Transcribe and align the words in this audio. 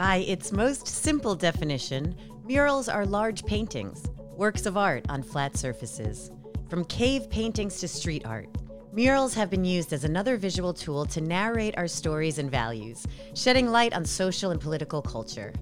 By 0.00 0.24
its 0.26 0.50
most 0.50 0.86
simple 0.86 1.34
definition, 1.34 2.16
murals 2.46 2.88
are 2.88 3.04
large 3.04 3.44
paintings, 3.44 4.02
works 4.34 4.64
of 4.64 4.78
art 4.78 5.04
on 5.10 5.22
flat 5.22 5.58
surfaces. 5.58 6.30
From 6.70 6.86
cave 6.86 7.28
paintings 7.28 7.80
to 7.80 7.86
street 7.86 8.24
art, 8.24 8.48
murals 8.94 9.34
have 9.34 9.50
been 9.50 9.66
used 9.66 9.92
as 9.92 10.04
another 10.04 10.38
visual 10.38 10.72
tool 10.72 11.04
to 11.04 11.20
narrate 11.20 11.76
our 11.76 11.86
stories 11.86 12.38
and 12.38 12.50
values, 12.50 13.06
shedding 13.34 13.68
light 13.68 13.92
on 13.92 14.06
social 14.06 14.52
and 14.52 14.58
political 14.58 15.02
culture. 15.02 15.52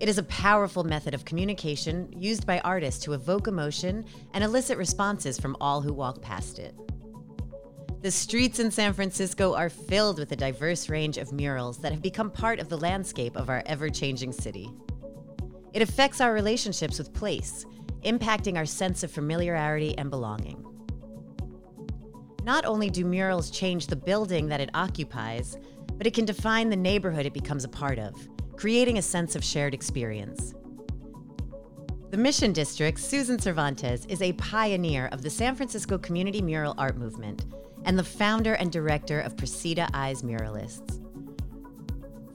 It 0.00 0.08
is 0.08 0.16
a 0.16 0.22
powerful 0.22 0.84
method 0.84 1.12
of 1.12 1.26
communication 1.26 2.10
used 2.16 2.46
by 2.46 2.60
artists 2.60 3.04
to 3.04 3.12
evoke 3.12 3.48
emotion 3.48 4.06
and 4.32 4.42
elicit 4.42 4.78
responses 4.78 5.38
from 5.38 5.58
all 5.60 5.82
who 5.82 5.92
walk 5.92 6.22
past 6.22 6.58
it. 6.58 6.74
The 8.04 8.10
streets 8.10 8.58
in 8.58 8.70
San 8.70 8.92
Francisco 8.92 9.54
are 9.54 9.70
filled 9.70 10.18
with 10.18 10.30
a 10.30 10.36
diverse 10.36 10.90
range 10.90 11.16
of 11.16 11.32
murals 11.32 11.78
that 11.78 11.90
have 11.90 12.02
become 12.02 12.30
part 12.30 12.58
of 12.58 12.68
the 12.68 12.76
landscape 12.76 13.34
of 13.34 13.48
our 13.48 13.62
ever 13.64 13.88
changing 13.88 14.30
city. 14.30 14.70
It 15.72 15.80
affects 15.80 16.20
our 16.20 16.34
relationships 16.34 16.98
with 16.98 17.14
place, 17.14 17.64
impacting 18.04 18.58
our 18.58 18.66
sense 18.66 19.04
of 19.04 19.10
familiarity 19.10 19.96
and 19.96 20.10
belonging. 20.10 20.62
Not 22.42 22.66
only 22.66 22.90
do 22.90 23.06
murals 23.06 23.50
change 23.50 23.86
the 23.86 23.96
building 23.96 24.48
that 24.48 24.60
it 24.60 24.68
occupies, 24.74 25.56
but 25.94 26.06
it 26.06 26.12
can 26.12 26.26
define 26.26 26.68
the 26.68 26.76
neighborhood 26.76 27.24
it 27.24 27.32
becomes 27.32 27.64
a 27.64 27.68
part 27.68 27.98
of, 27.98 28.28
creating 28.54 28.98
a 28.98 29.02
sense 29.02 29.34
of 29.34 29.42
shared 29.42 29.72
experience. 29.72 30.52
The 32.10 32.18
Mission 32.18 32.52
District's 32.52 33.02
Susan 33.02 33.38
Cervantes 33.38 34.04
is 34.10 34.20
a 34.20 34.34
pioneer 34.34 35.06
of 35.06 35.22
the 35.22 35.30
San 35.30 35.54
Francisco 35.54 35.96
community 35.96 36.42
mural 36.42 36.74
art 36.76 36.98
movement 36.98 37.46
and 37.84 37.98
the 37.98 38.04
founder 38.04 38.54
and 38.54 38.72
director 38.72 39.20
of 39.20 39.36
Precita 39.36 39.88
Eyes 39.94 40.22
Muralists. 40.22 41.00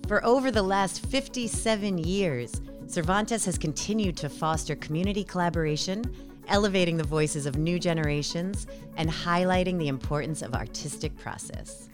For 0.07 0.26
over 0.26 0.49
the 0.49 0.63
last 0.63 1.05
57 1.05 1.98
years, 1.99 2.62
Cervantes 2.87 3.46
has 3.46 3.57
continued 3.57 4.18
to 4.18 4.29
foster 4.29 4.76
community 4.76 5.24
collaboration, 5.24 6.04
elevating 6.48 6.98
the 6.98 7.04
voices 7.04 7.46
of 7.46 7.57
new 7.57 7.77
generations, 7.79 8.65
and 8.98 9.09
highlighting 9.09 9.77
the 9.77 9.87
importance 9.87 10.41
of 10.41 10.55
artistic 10.55 11.15
process. 11.18 11.90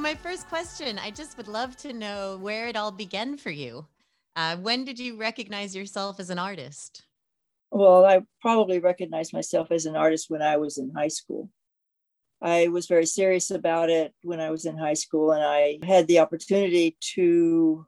So, 0.00 0.04
my 0.04 0.14
first 0.14 0.48
question 0.48 0.98
I 0.98 1.10
just 1.10 1.36
would 1.36 1.46
love 1.46 1.76
to 1.76 1.92
know 1.92 2.38
where 2.40 2.68
it 2.68 2.74
all 2.74 2.90
began 2.90 3.36
for 3.36 3.50
you. 3.50 3.84
Uh, 4.34 4.56
when 4.56 4.86
did 4.86 4.98
you 4.98 5.18
recognize 5.18 5.76
yourself 5.76 6.18
as 6.18 6.30
an 6.30 6.38
artist? 6.38 7.02
Well, 7.70 8.06
I 8.06 8.22
probably 8.40 8.78
recognized 8.78 9.34
myself 9.34 9.70
as 9.70 9.84
an 9.84 9.96
artist 9.96 10.30
when 10.30 10.40
I 10.40 10.56
was 10.56 10.78
in 10.78 10.90
high 10.96 11.08
school. 11.08 11.50
I 12.40 12.68
was 12.68 12.86
very 12.86 13.04
serious 13.04 13.50
about 13.50 13.90
it 13.90 14.14
when 14.22 14.40
I 14.40 14.48
was 14.48 14.64
in 14.64 14.78
high 14.78 14.94
school, 14.94 15.32
and 15.32 15.44
I 15.44 15.78
had 15.86 16.08
the 16.08 16.20
opportunity 16.20 16.96
to 17.16 17.84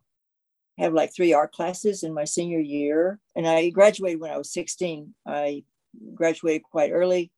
have 0.77 0.93
like 0.93 1.15
three 1.17 1.33
art 1.33 1.53
classes 1.53 2.03
in 2.03 2.13
my 2.13 2.25
senior 2.25 2.61
year. 2.61 3.21
And 3.35 3.49
I 3.49 3.71
graduated 3.71 4.21
when 4.21 4.33
I 4.33 4.37
was 4.37 4.53
16. 4.53 5.15
I 5.27 5.65
graduated 6.15 6.65
quite 6.65 6.93
early. 6.93 7.33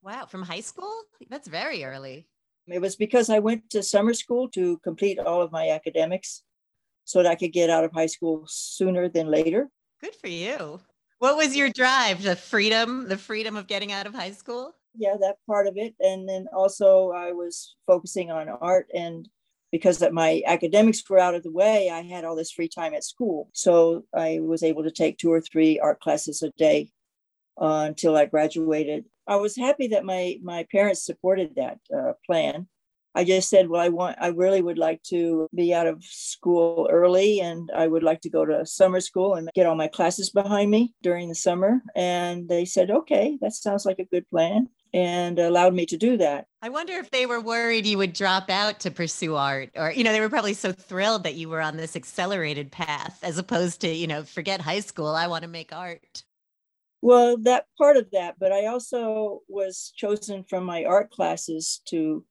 Wow, 0.00 0.26
from 0.26 0.44
high 0.44 0.60
school? 0.60 0.94
That's 1.28 1.48
very 1.48 1.82
early. 1.82 2.28
It 2.68 2.80
was 2.80 2.96
because 2.96 3.28
I 3.28 3.38
went 3.38 3.70
to 3.70 3.82
summer 3.82 4.14
school 4.14 4.48
to 4.50 4.78
complete 4.78 5.18
all 5.18 5.42
of 5.42 5.52
my 5.52 5.70
academics 5.70 6.42
so 7.04 7.22
that 7.22 7.30
I 7.30 7.34
could 7.34 7.52
get 7.52 7.70
out 7.70 7.84
of 7.84 7.92
high 7.92 8.06
school 8.06 8.44
sooner 8.46 9.08
than 9.08 9.26
later. 9.26 9.68
Good 10.00 10.14
for 10.14 10.28
you. 10.28 10.80
What 11.18 11.36
was 11.36 11.56
your 11.56 11.70
drive? 11.70 12.22
The 12.22 12.36
freedom, 12.36 13.08
the 13.08 13.18
freedom 13.18 13.56
of 13.56 13.66
getting 13.66 13.92
out 13.92 14.06
of 14.06 14.14
high 14.14 14.32
school? 14.32 14.74
yeah 14.94 15.16
that 15.20 15.36
part 15.46 15.66
of 15.66 15.76
it 15.76 15.94
and 16.00 16.28
then 16.28 16.46
also 16.54 17.10
i 17.10 17.32
was 17.32 17.76
focusing 17.86 18.30
on 18.30 18.48
art 18.48 18.86
and 18.94 19.28
because 19.70 19.98
that 19.98 20.12
my 20.12 20.42
academics 20.46 21.02
were 21.08 21.18
out 21.18 21.34
of 21.34 21.42
the 21.42 21.50
way 21.50 21.90
i 21.90 22.02
had 22.02 22.24
all 22.24 22.36
this 22.36 22.52
free 22.52 22.68
time 22.68 22.94
at 22.94 23.04
school 23.04 23.48
so 23.52 24.04
i 24.14 24.38
was 24.40 24.62
able 24.62 24.82
to 24.82 24.90
take 24.90 25.16
two 25.18 25.32
or 25.32 25.40
three 25.40 25.78
art 25.78 26.00
classes 26.00 26.42
a 26.42 26.50
day 26.58 26.90
uh, 27.60 27.84
until 27.86 28.16
i 28.16 28.26
graduated 28.26 29.04
i 29.26 29.36
was 29.36 29.56
happy 29.56 29.88
that 29.88 30.04
my 30.04 30.38
my 30.42 30.66
parents 30.70 31.04
supported 31.04 31.54
that 31.56 31.78
uh, 31.96 32.12
plan 32.26 32.66
i 33.14 33.24
just 33.24 33.48
said 33.48 33.68
well 33.68 33.80
i 33.80 33.88
want 33.88 34.16
i 34.20 34.28
really 34.28 34.62
would 34.62 34.78
like 34.78 35.02
to 35.02 35.48
be 35.54 35.72
out 35.74 35.86
of 35.86 36.02
school 36.04 36.88
early 36.90 37.40
and 37.40 37.70
i 37.74 37.86
would 37.86 38.02
like 38.02 38.20
to 38.20 38.30
go 38.30 38.44
to 38.44 38.66
summer 38.66 39.00
school 39.00 39.34
and 39.34 39.48
get 39.54 39.66
all 39.66 39.74
my 39.74 39.88
classes 39.88 40.30
behind 40.30 40.70
me 40.70 40.94
during 41.02 41.28
the 41.28 41.34
summer 41.34 41.80
and 41.94 42.48
they 42.48 42.64
said 42.64 42.90
okay 42.90 43.38
that 43.40 43.52
sounds 43.52 43.84
like 43.84 43.98
a 43.98 44.04
good 44.06 44.28
plan 44.28 44.68
and 44.94 45.38
allowed 45.38 45.74
me 45.74 45.86
to 45.86 45.96
do 45.96 46.16
that. 46.18 46.46
I 46.60 46.68
wonder 46.68 46.94
if 46.94 47.10
they 47.10 47.26
were 47.26 47.40
worried 47.40 47.86
you 47.86 47.98
would 47.98 48.12
drop 48.12 48.50
out 48.50 48.80
to 48.80 48.90
pursue 48.90 49.36
art, 49.36 49.70
or, 49.74 49.90
you 49.92 50.04
know, 50.04 50.12
they 50.12 50.20
were 50.20 50.28
probably 50.28 50.54
so 50.54 50.72
thrilled 50.72 51.24
that 51.24 51.34
you 51.34 51.48
were 51.48 51.60
on 51.60 51.76
this 51.76 51.96
accelerated 51.96 52.70
path 52.70 53.18
as 53.22 53.38
opposed 53.38 53.80
to, 53.80 53.88
you 53.88 54.06
know, 54.06 54.22
forget 54.22 54.60
high 54.60 54.80
school, 54.80 55.08
I 55.08 55.26
want 55.26 55.42
to 55.42 55.48
make 55.48 55.72
art. 55.72 56.24
Well, 57.02 57.36
that 57.38 57.66
part 57.76 57.96
of 57.96 58.10
that, 58.12 58.36
but 58.38 58.52
I 58.52 58.66
also 58.66 59.40
was 59.48 59.92
chosen 59.96 60.44
from 60.44 60.64
my 60.64 60.84
art 60.84 61.10
classes 61.10 61.82
to 61.86 62.24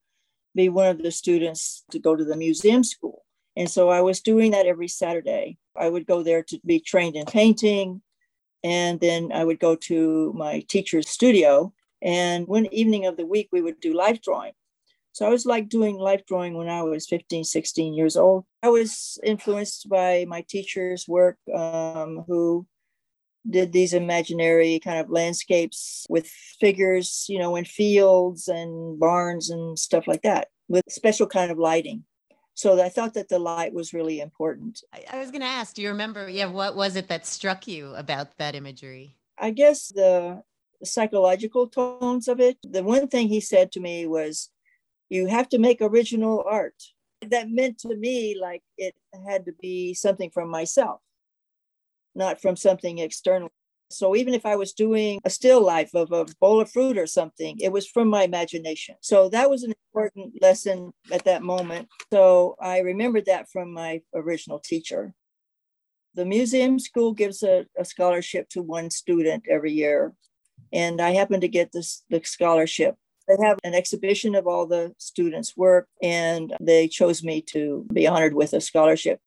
be 0.56 0.70
one 0.70 0.88
of 0.88 1.04
the 1.04 1.12
students 1.12 1.84
to 1.92 2.00
go 2.00 2.16
to 2.16 2.24
the 2.24 2.38
museum 2.38 2.84
school. 2.84 3.24
And 3.56 3.70
so 3.70 3.90
I 3.90 4.02
was 4.02 4.22
doing 4.22 4.52
that 4.52 4.66
every 4.66 4.88
Saturday. 4.88 5.58
I 5.76 5.90
would 5.90 6.08
go 6.08 6.24
there 6.24 6.42
to 6.44 6.60
be 6.66 6.80
trained 6.80 7.16
in 7.16 7.26
painting. 7.26 8.02
And 8.64 9.00
then 9.00 9.32
I 9.34 9.44
would 9.44 9.60
go 9.60 9.76
to 9.76 10.34
my 10.36 10.64
teacher's 10.68 11.10
studio 11.10 11.74
and 12.02 12.48
one 12.48 12.68
evening 12.72 13.06
of 13.06 13.18
the 13.18 13.26
week, 13.26 13.50
we 13.52 13.62
would 13.62 13.80
do 13.80 13.94
life 13.94 14.22
drawing. 14.22 14.54
So 15.14 15.26
I 15.26 15.30
was 15.30 15.46
like 15.46 15.70
doing 15.70 15.98
life 15.98 16.26
drawing 16.26 16.56
when 16.56 16.70
I 16.70 16.82
was 16.84 17.08
15, 17.08 17.44
16 17.44 17.94
years 17.94 18.16
old. 18.16 18.46
I 18.64 18.70
was 18.70 19.20
influenced 19.24 19.90
by 19.90 20.26
my 20.28 20.44
teacher's 20.48 21.08
work, 21.08 21.38
um, 21.54 22.24
who 22.28 22.66
did 23.50 23.72
these 23.72 23.94
imaginary 23.94 24.80
kind 24.80 25.00
of 25.00 25.10
landscapes 25.10 26.06
with 26.10 26.28
figures, 26.60 27.26
you 27.28 27.40
know, 27.40 27.56
in 27.56 27.66
fields 27.66 28.48
and 28.48 29.00
barns 29.00 29.50
and 29.50 29.78
stuff 29.78 30.08
like 30.08 30.22
that 30.22 30.50
with 30.68 30.84
special 30.90 31.28
kind 31.28 31.52
of 31.52 31.58
lighting. 31.58 32.04
So 32.54 32.82
I 32.82 32.90
thought 32.90 33.16
that 33.16 33.30
the 33.30 33.40
light 33.40 33.74
was 33.74 33.94
really 33.94 34.20
important. 34.20 34.82
I, 34.94 35.04
I 35.14 35.20
was 35.20 35.32
going 35.32 35.42
to 35.42 35.48
ask, 35.48 35.74
do 35.74 35.82
you 35.82 35.90
remember? 35.90 36.30
Yeah, 36.30 36.46
what 36.46 36.76
was 36.76 36.96
it 36.96 37.08
that 37.08 37.26
struck 37.26 37.68
you 37.68 37.96
about 37.96 38.38
that 38.38 38.56
imagery? 38.56 39.16
I 39.40 39.52
guess 39.52 39.88
the 39.88 40.44
psychological 40.84 41.68
tones 41.68 42.28
of 42.28 42.40
it. 42.40 42.58
The 42.64 42.84
one 42.84 43.08
thing 43.08 43.28
he 43.28 43.40
said 43.40 43.72
to 43.74 43.80
me 43.80 44.06
was, 44.06 44.50
You 45.10 45.28
have 45.28 45.50
to 45.50 45.60
make 45.60 45.82
original 45.82 46.44
art. 46.48 46.76
That 47.22 47.50
meant 47.50 47.80
to 47.80 47.96
me 47.96 48.38
like 48.40 48.64
it 48.78 48.96
had 49.28 49.46
to 49.46 49.54
be 49.54 49.94
something 49.94 50.32
from 50.32 50.50
myself, 50.50 51.02
not 52.16 52.42
from 52.42 52.56
something 52.56 53.00
external. 53.00 53.50
So 53.90 54.16
even 54.16 54.34
if 54.34 54.46
I 54.46 54.56
was 54.56 54.72
doing 54.72 55.20
a 55.26 55.30
still 55.30 55.62
life 55.64 55.94
of 55.94 56.12
a 56.14 56.26
bowl 56.40 56.62
of 56.62 56.72
fruit 56.72 56.98
or 56.98 57.08
something, 57.08 57.58
it 57.60 57.72
was 57.72 57.88
from 57.88 58.08
my 58.08 58.24
imagination. 58.24 58.96
So 59.02 59.28
that 59.30 59.50
was 59.50 59.64
an 59.64 59.74
important 59.90 60.42
lesson 60.42 60.94
at 61.12 61.26
that 61.26 61.44
moment. 61.44 61.90
So 62.12 62.56
I 62.62 62.80
remembered 62.80 63.26
that 63.26 63.50
from 63.52 63.74
my 63.74 64.02
original 64.16 64.60
teacher. 64.60 65.14
The 66.16 66.26
museum 66.26 66.80
school 66.80 67.14
gives 67.14 67.44
a, 67.44 67.66
a 67.78 67.84
scholarship 67.84 68.48
to 68.50 68.62
one 68.62 68.90
student 68.90 69.46
every 69.50 69.74
year 69.74 70.14
and 70.74 71.02
I 71.02 71.12
happened 71.12 71.42
to 71.42 71.48
get 71.48 71.72
this 71.72 72.04
the 72.10 72.22
scholarship. 72.24 72.96
They 73.28 73.46
have 73.46 73.60
an 73.64 73.74
exhibition 73.74 74.36
of 74.36 74.48
all 74.48 74.66
the 74.66 74.94
students' 74.98 75.56
work, 75.56 75.88
and 76.02 76.54
they 76.60 76.88
chose 76.88 77.24
me 77.24 77.42
to 77.54 77.86
be 77.94 78.08
honored 78.08 78.34
with 78.34 78.54
a 78.54 78.62
scholarship. 78.62 79.20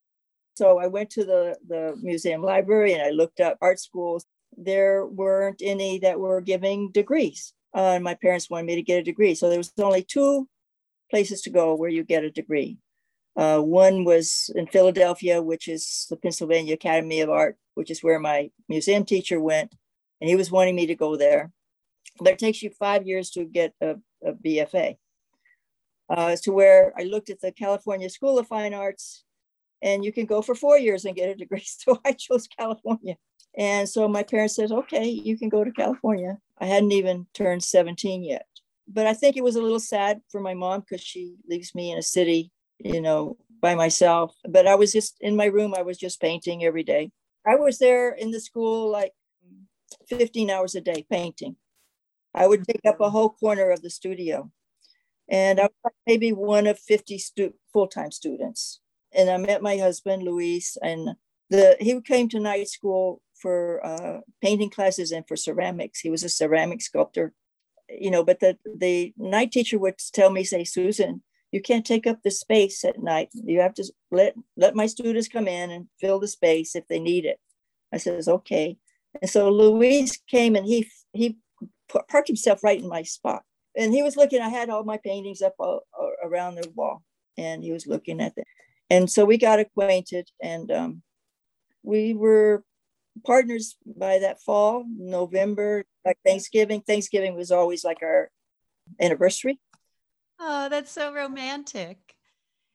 So 0.54 0.78
I 0.78 0.86
went 0.86 1.10
to 1.10 1.24
the, 1.24 1.56
the 1.66 1.96
museum 2.00 2.42
library 2.42 2.92
and 2.92 3.02
I 3.02 3.10
looked 3.10 3.40
up 3.40 3.58
art 3.60 3.80
schools. 3.80 4.24
There 4.56 5.04
weren't 5.04 5.60
any 5.62 5.98
that 6.00 6.20
were 6.20 6.40
giving 6.40 6.90
degrees. 6.92 7.52
Uh, 7.76 7.94
and 7.94 8.04
my 8.04 8.14
parents 8.14 8.48
wanted 8.48 8.66
me 8.66 8.76
to 8.76 8.82
get 8.82 9.00
a 9.00 9.02
degree. 9.02 9.34
So 9.34 9.48
there 9.48 9.58
was 9.58 9.72
only 9.78 10.04
two 10.04 10.48
places 11.10 11.42
to 11.42 11.50
go 11.50 11.74
where 11.74 11.90
you 11.90 12.04
get 12.04 12.24
a 12.24 12.30
degree. 12.30 12.78
Uh, 13.36 13.58
one 13.58 14.04
was 14.04 14.48
in 14.54 14.68
Philadelphia, 14.68 15.42
which 15.42 15.66
is 15.66 16.06
the 16.08 16.16
Pennsylvania 16.16 16.74
Academy 16.74 17.20
of 17.20 17.30
Art, 17.30 17.56
which 17.74 17.90
is 17.90 18.02
where 18.02 18.20
my 18.20 18.50
museum 18.68 19.04
teacher 19.04 19.40
went 19.40 19.74
and 20.20 20.30
he 20.30 20.36
was 20.36 20.52
wanting 20.52 20.76
me 20.76 20.86
to 20.86 20.94
go 20.94 21.16
there. 21.16 21.50
But 22.20 22.34
it 22.34 22.38
takes 22.38 22.62
you 22.62 22.70
five 22.70 23.06
years 23.06 23.30
to 23.30 23.44
get 23.44 23.74
a, 23.80 23.96
a 24.24 24.32
BFA. 24.34 24.96
Uh, 26.08 26.36
to 26.42 26.52
where 26.52 26.92
I 26.98 27.04
looked 27.04 27.30
at 27.30 27.40
the 27.40 27.50
California 27.50 28.08
School 28.10 28.38
of 28.38 28.46
Fine 28.46 28.74
Arts, 28.74 29.23
and 29.84 30.02
you 30.02 30.12
can 30.12 30.24
go 30.24 30.40
for 30.40 30.54
four 30.54 30.78
years 30.78 31.04
and 31.04 31.14
get 31.14 31.28
a 31.28 31.34
degree. 31.36 31.62
So 31.84 32.00
I 32.04 32.12
chose 32.12 32.48
California. 32.48 33.16
And 33.56 33.88
so 33.88 34.08
my 34.08 34.22
parents 34.22 34.56
said, 34.56 34.72
okay, 34.72 35.06
you 35.06 35.38
can 35.38 35.50
go 35.50 35.62
to 35.62 35.70
California. 35.70 36.38
I 36.58 36.66
hadn't 36.66 36.92
even 36.92 37.26
turned 37.34 37.62
17 37.62 38.24
yet. 38.24 38.46
But 38.88 39.06
I 39.06 39.12
think 39.12 39.36
it 39.36 39.44
was 39.44 39.56
a 39.56 39.62
little 39.62 39.78
sad 39.78 40.22
for 40.30 40.40
my 40.40 40.54
mom 40.54 40.80
because 40.80 41.02
she 41.02 41.36
leaves 41.48 41.74
me 41.74 41.92
in 41.92 41.98
a 41.98 42.02
city, 42.02 42.50
you 42.78 43.00
know, 43.00 43.36
by 43.60 43.74
myself. 43.74 44.34
But 44.48 44.66
I 44.66 44.74
was 44.74 44.92
just 44.92 45.16
in 45.20 45.36
my 45.36 45.46
room, 45.46 45.74
I 45.76 45.82
was 45.82 45.98
just 45.98 46.20
painting 46.20 46.64
every 46.64 46.82
day. 46.82 47.12
I 47.46 47.56
was 47.56 47.78
there 47.78 48.10
in 48.10 48.30
the 48.30 48.40
school 48.40 48.90
like 48.90 49.12
15 50.08 50.50
hours 50.50 50.74
a 50.74 50.80
day 50.80 51.06
painting. 51.08 51.56
I 52.34 52.46
would 52.46 52.64
take 52.66 52.84
up 52.88 53.00
a 53.00 53.10
whole 53.10 53.30
corner 53.30 53.70
of 53.70 53.82
the 53.82 53.90
studio. 53.90 54.50
And 55.28 55.60
I 55.60 55.68
was 55.84 55.92
maybe 56.06 56.32
one 56.32 56.66
of 56.66 56.78
50 56.78 57.18
stu- 57.18 57.54
full-time 57.72 58.10
students. 58.10 58.80
And 59.14 59.30
I 59.30 59.36
met 59.36 59.62
my 59.62 59.76
husband, 59.76 60.22
Luis, 60.22 60.76
and 60.82 61.10
the 61.50 61.76
he 61.80 62.00
came 62.00 62.28
to 62.30 62.40
night 62.40 62.68
school 62.68 63.20
for 63.34 63.84
uh, 63.84 64.20
painting 64.42 64.70
classes 64.70 65.12
and 65.12 65.26
for 65.26 65.36
ceramics. 65.36 66.00
He 66.00 66.10
was 66.10 66.24
a 66.24 66.28
ceramic 66.28 66.82
sculptor, 66.82 67.32
you 67.88 68.10
know. 68.10 68.24
But 68.24 68.40
the 68.40 68.58
the 68.78 69.12
night 69.16 69.52
teacher 69.52 69.78
would 69.78 69.98
tell 70.12 70.30
me, 70.30 70.44
say, 70.44 70.64
Susan, 70.64 71.22
you 71.52 71.60
can't 71.60 71.86
take 71.86 72.06
up 72.06 72.22
the 72.22 72.30
space 72.30 72.84
at 72.84 73.02
night. 73.02 73.28
You 73.32 73.60
have 73.60 73.74
to 73.74 73.84
let 74.10 74.34
let 74.56 74.74
my 74.74 74.86
students 74.86 75.28
come 75.28 75.48
in 75.48 75.70
and 75.70 75.88
fill 76.00 76.18
the 76.18 76.28
space 76.28 76.74
if 76.74 76.88
they 76.88 76.98
need 76.98 77.24
it. 77.24 77.38
I 77.92 77.98
says, 77.98 78.28
okay. 78.28 78.76
And 79.22 79.30
so 79.30 79.50
Luis 79.50 80.18
came 80.28 80.56
and 80.56 80.66
he 80.66 80.88
he 81.12 81.38
parked 82.08 82.28
himself 82.28 82.64
right 82.64 82.80
in 82.80 82.88
my 82.88 83.02
spot. 83.02 83.42
And 83.76 83.92
he 83.92 84.02
was 84.02 84.16
looking, 84.16 84.40
I 84.40 84.48
had 84.48 84.70
all 84.70 84.84
my 84.84 84.98
paintings 84.98 85.42
up 85.42 85.54
all, 85.58 85.80
all 85.98 86.12
around 86.24 86.56
the 86.56 86.70
wall 86.74 87.02
and 87.36 87.62
he 87.62 87.72
was 87.72 87.86
looking 87.86 88.20
at 88.20 88.34
them. 88.34 88.44
And 88.90 89.10
so 89.10 89.24
we 89.24 89.38
got 89.38 89.60
acquainted 89.60 90.28
and 90.42 90.70
um, 90.70 91.02
we 91.82 92.14
were 92.14 92.62
partners 93.24 93.76
by 93.86 94.18
that 94.18 94.42
fall, 94.42 94.84
November, 94.88 95.84
like 96.04 96.18
Thanksgiving. 96.24 96.80
Thanksgiving 96.80 97.34
was 97.34 97.50
always 97.50 97.84
like 97.84 97.98
our 98.02 98.30
anniversary. 99.00 99.60
Oh, 100.38 100.68
that's 100.68 100.90
so 100.90 101.12
romantic. 101.12 101.98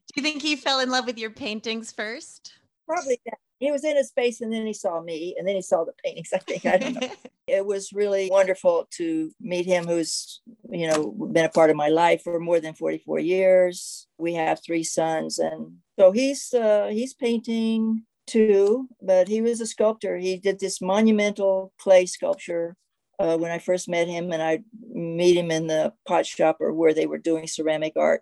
Do 0.08 0.22
you 0.22 0.24
think 0.24 0.42
he 0.42 0.56
fell 0.56 0.80
in 0.80 0.90
love 0.90 1.06
with 1.06 1.20
your 1.20 1.30
paintings 1.30 1.92
first? 1.92 2.54
Probably 2.88 3.20
that. 3.26 3.38
He 3.60 3.72
was 3.72 3.84
in 3.84 3.98
a 3.98 4.04
space 4.04 4.42
and 4.42 4.52
then 4.52 4.66
he 4.66 4.74
saw 4.74 5.02
me 5.02 5.36
and 5.38 5.48
then 5.48 5.56
he 5.56 5.62
saw 5.62 5.84
the 5.84 5.92
paintings. 6.04 6.30
I 6.34 6.40
think 6.40 6.66
I 6.66 6.78
don't 6.78 6.94
know. 7.00 7.10
it 7.50 7.66
was 7.66 7.94
really 7.94 8.30
wonderful 8.32 8.88
to 8.92 9.32
meet 9.40 9.66
him 9.66 9.86
who's 9.86 10.42
you 10.70 10.88
know 10.88 11.12
been 11.32 11.46
a 11.46 11.50
part 11.50 11.70
of 11.70 11.76
my 11.76 11.90
life 11.90 12.24
for 12.24 12.40
more 12.40 12.60
than 12.60 12.74
44 12.74 13.20
years. 13.20 14.08
We 14.18 14.34
have 14.34 14.62
three 14.64 14.84
sons 14.84 15.40
and 15.40 15.78
so 15.98 16.12
he's 16.12 16.54
uh, 16.54 16.88
he's 16.92 17.14
painting 17.14 18.04
too 18.28 18.88
but 19.02 19.28
he 19.28 19.42
was 19.42 19.62
a 19.62 19.66
sculptor. 19.66 20.18
He 20.18 20.38
did 20.38 20.60
this 20.60 20.82
monumental 20.82 21.74
clay 21.80 22.06
sculpture 22.06 22.76
uh, 23.20 23.38
when 23.38 23.52
i 23.52 23.60
first 23.60 23.90
met 23.90 24.08
him 24.08 24.32
and 24.32 24.42
i 24.42 24.60
meet 24.94 25.36
him 25.36 25.52
in 25.52 25.68
the 25.68 25.94
pot 26.08 26.26
shop 26.26 26.58
or 26.60 26.74
where 26.74 26.94
they 26.94 27.06
were 27.06 27.18
doing 27.18 27.48
ceramic 27.48 27.94
art 27.98 28.22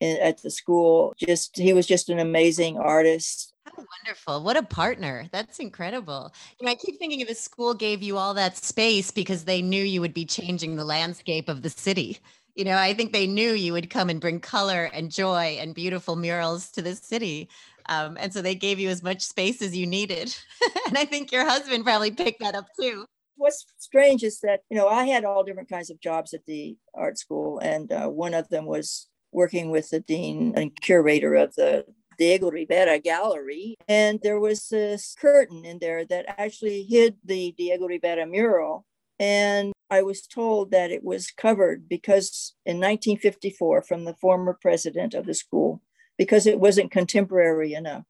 in, 0.00 0.16
at 0.18 0.42
the 0.42 0.50
school. 0.50 1.14
Just 1.16 1.56
he 1.56 1.72
was 1.72 1.86
just 1.86 2.08
an 2.08 2.18
amazing 2.18 2.78
artist 2.78 3.54
Wonderful. 3.76 4.42
What 4.42 4.56
a 4.56 4.62
partner. 4.62 5.26
That's 5.32 5.58
incredible. 5.58 6.32
You 6.58 6.66
know, 6.66 6.72
I 6.72 6.74
keep 6.74 6.98
thinking 6.98 7.22
of 7.22 7.28
the 7.28 7.34
school 7.34 7.74
gave 7.74 8.02
you 8.02 8.16
all 8.16 8.34
that 8.34 8.56
space 8.56 9.10
because 9.10 9.44
they 9.44 9.62
knew 9.62 9.82
you 9.82 10.00
would 10.00 10.14
be 10.14 10.24
changing 10.24 10.76
the 10.76 10.84
landscape 10.84 11.48
of 11.48 11.62
the 11.62 11.70
city. 11.70 12.18
You 12.54 12.64
know, 12.64 12.76
I 12.76 12.94
think 12.94 13.12
they 13.12 13.26
knew 13.26 13.52
you 13.52 13.72
would 13.72 13.90
come 13.90 14.10
and 14.10 14.20
bring 14.20 14.40
color 14.40 14.90
and 14.92 15.10
joy 15.10 15.58
and 15.60 15.74
beautiful 15.74 16.16
murals 16.16 16.70
to 16.72 16.82
the 16.82 16.94
city. 16.96 17.48
Um, 17.88 18.16
and 18.20 18.32
so 18.32 18.42
they 18.42 18.54
gave 18.54 18.78
you 18.78 18.88
as 18.88 19.02
much 19.02 19.22
space 19.22 19.62
as 19.62 19.76
you 19.76 19.86
needed. 19.86 20.34
and 20.86 20.98
I 20.98 21.04
think 21.04 21.32
your 21.32 21.48
husband 21.48 21.84
probably 21.84 22.10
picked 22.10 22.40
that 22.40 22.54
up 22.54 22.66
too. 22.78 23.04
what's 23.36 23.64
strange 23.78 24.22
is 24.22 24.40
that 24.40 24.60
you 24.70 24.76
know 24.76 24.86
I 24.88 25.04
had 25.04 25.24
all 25.24 25.42
different 25.44 25.70
kinds 25.70 25.90
of 25.90 26.00
jobs 26.00 26.34
at 26.34 26.44
the 26.46 26.76
art 26.94 27.18
school, 27.18 27.58
and 27.58 27.90
uh, 27.90 28.08
one 28.08 28.34
of 28.34 28.48
them 28.48 28.66
was 28.66 29.08
working 29.32 29.70
with 29.70 29.90
the 29.90 30.00
dean 30.00 30.52
and 30.56 30.74
curator 30.80 31.34
of 31.34 31.54
the 31.54 31.84
Diego 32.20 32.50
Rivera 32.50 32.98
Gallery, 32.98 33.76
and 33.88 34.20
there 34.22 34.38
was 34.38 34.68
this 34.68 35.16
curtain 35.18 35.64
in 35.64 35.78
there 35.78 36.04
that 36.04 36.26
actually 36.38 36.82
hid 36.82 37.16
the 37.24 37.52
Diego 37.56 37.86
Rivera 37.86 38.26
mural. 38.26 38.84
And 39.18 39.72
I 39.88 40.02
was 40.02 40.26
told 40.26 40.70
that 40.70 40.90
it 40.90 41.02
was 41.02 41.30
covered 41.30 41.88
because 41.88 42.54
in 42.66 42.76
1954, 42.76 43.82
from 43.82 44.04
the 44.04 44.14
former 44.20 44.58
president 44.60 45.14
of 45.14 45.24
the 45.24 45.32
school, 45.32 45.80
because 46.18 46.46
it 46.46 46.60
wasn't 46.60 46.90
contemporary 46.90 47.72
enough. 47.72 48.04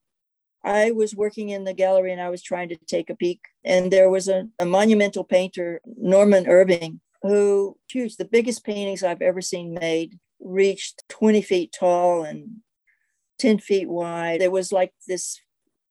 I 0.64 0.90
was 0.90 1.14
working 1.14 1.50
in 1.50 1.62
the 1.62 1.72
gallery 1.72 2.12
and 2.12 2.20
I 2.20 2.30
was 2.30 2.42
trying 2.42 2.68
to 2.70 2.76
take 2.88 3.10
a 3.10 3.16
peek, 3.16 3.42
and 3.64 3.92
there 3.92 4.10
was 4.10 4.26
a, 4.26 4.48
a 4.58 4.64
monumental 4.64 5.22
painter, 5.22 5.80
Norman 5.86 6.48
Irving, 6.48 7.00
who 7.22 7.78
huge, 7.88 8.16
the 8.16 8.24
biggest 8.24 8.64
paintings 8.64 9.04
I've 9.04 9.22
ever 9.22 9.40
seen 9.40 9.72
made, 9.72 10.18
reached 10.40 11.04
20 11.10 11.42
feet 11.42 11.72
tall 11.78 12.24
and 12.24 12.60
10 13.40 13.58
feet 13.58 13.88
wide. 13.88 14.40
There 14.40 14.50
was 14.50 14.70
like 14.70 14.92
this 15.08 15.40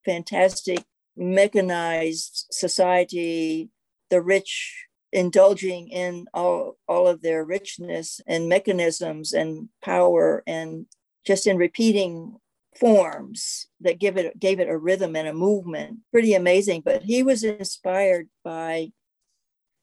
fantastic 0.05 0.85
mechanized 1.17 2.45
society, 2.51 3.69
the 4.09 4.21
rich 4.21 4.85
indulging 5.11 5.89
in 5.89 6.27
all, 6.33 6.77
all 6.87 7.07
of 7.07 7.21
their 7.21 7.43
richness 7.43 8.21
and 8.27 8.47
mechanisms 8.47 9.33
and 9.33 9.69
power 9.83 10.43
and 10.45 10.85
just 11.25 11.47
in 11.47 11.57
repeating 11.57 12.37
forms 12.79 13.67
that 13.81 13.99
give 13.99 14.15
it 14.15 14.39
gave 14.39 14.59
it 14.59 14.69
a 14.69 14.77
rhythm 14.77 15.15
and 15.15 15.27
a 15.27 15.33
movement. 15.33 15.99
Pretty 16.11 16.33
amazing. 16.33 16.81
But 16.85 17.03
he 17.03 17.23
was 17.23 17.43
inspired 17.43 18.29
by 18.43 18.91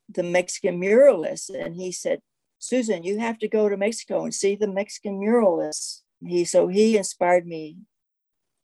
the 0.08 0.22
mexican 0.22 0.80
muralists 0.80 1.50
and 1.50 1.74
he 1.74 1.90
said 1.90 2.20
susan 2.58 3.02
you 3.02 3.18
have 3.18 3.38
to 3.38 3.48
go 3.48 3.68
to 3.68 3.76
mexico 3.76 4.22
and 4.22 4.32
see 4.32 4.54
the 4.54 4.68
mexican 4.68 5.18
muralists 5.20 6.02
he 6.24 6.44
so 6.44 6.68
he 6.68 6.96
inspired 6.96 7.46
me 7.46 7.76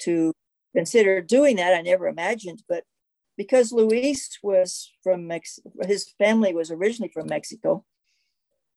to 0.01 0.33
consider 0.75 1.21
doing 1.21 1.57
that. 1.57 1.75
I 1.75 1.83
never 1.83 2.07
imagined 2.07 2.63
but 2.69 2.85
because 3.37 3.73
luis 3.73 4.39
was 4.43 4.91
from 5.03 5.27
mexico 5.27 5.71
his 5.87 6.11
family 6.19 6.55
was 6.55 6.71
originally 6.71 7.11
from 7.13 7.27
mexico 7.27 7.85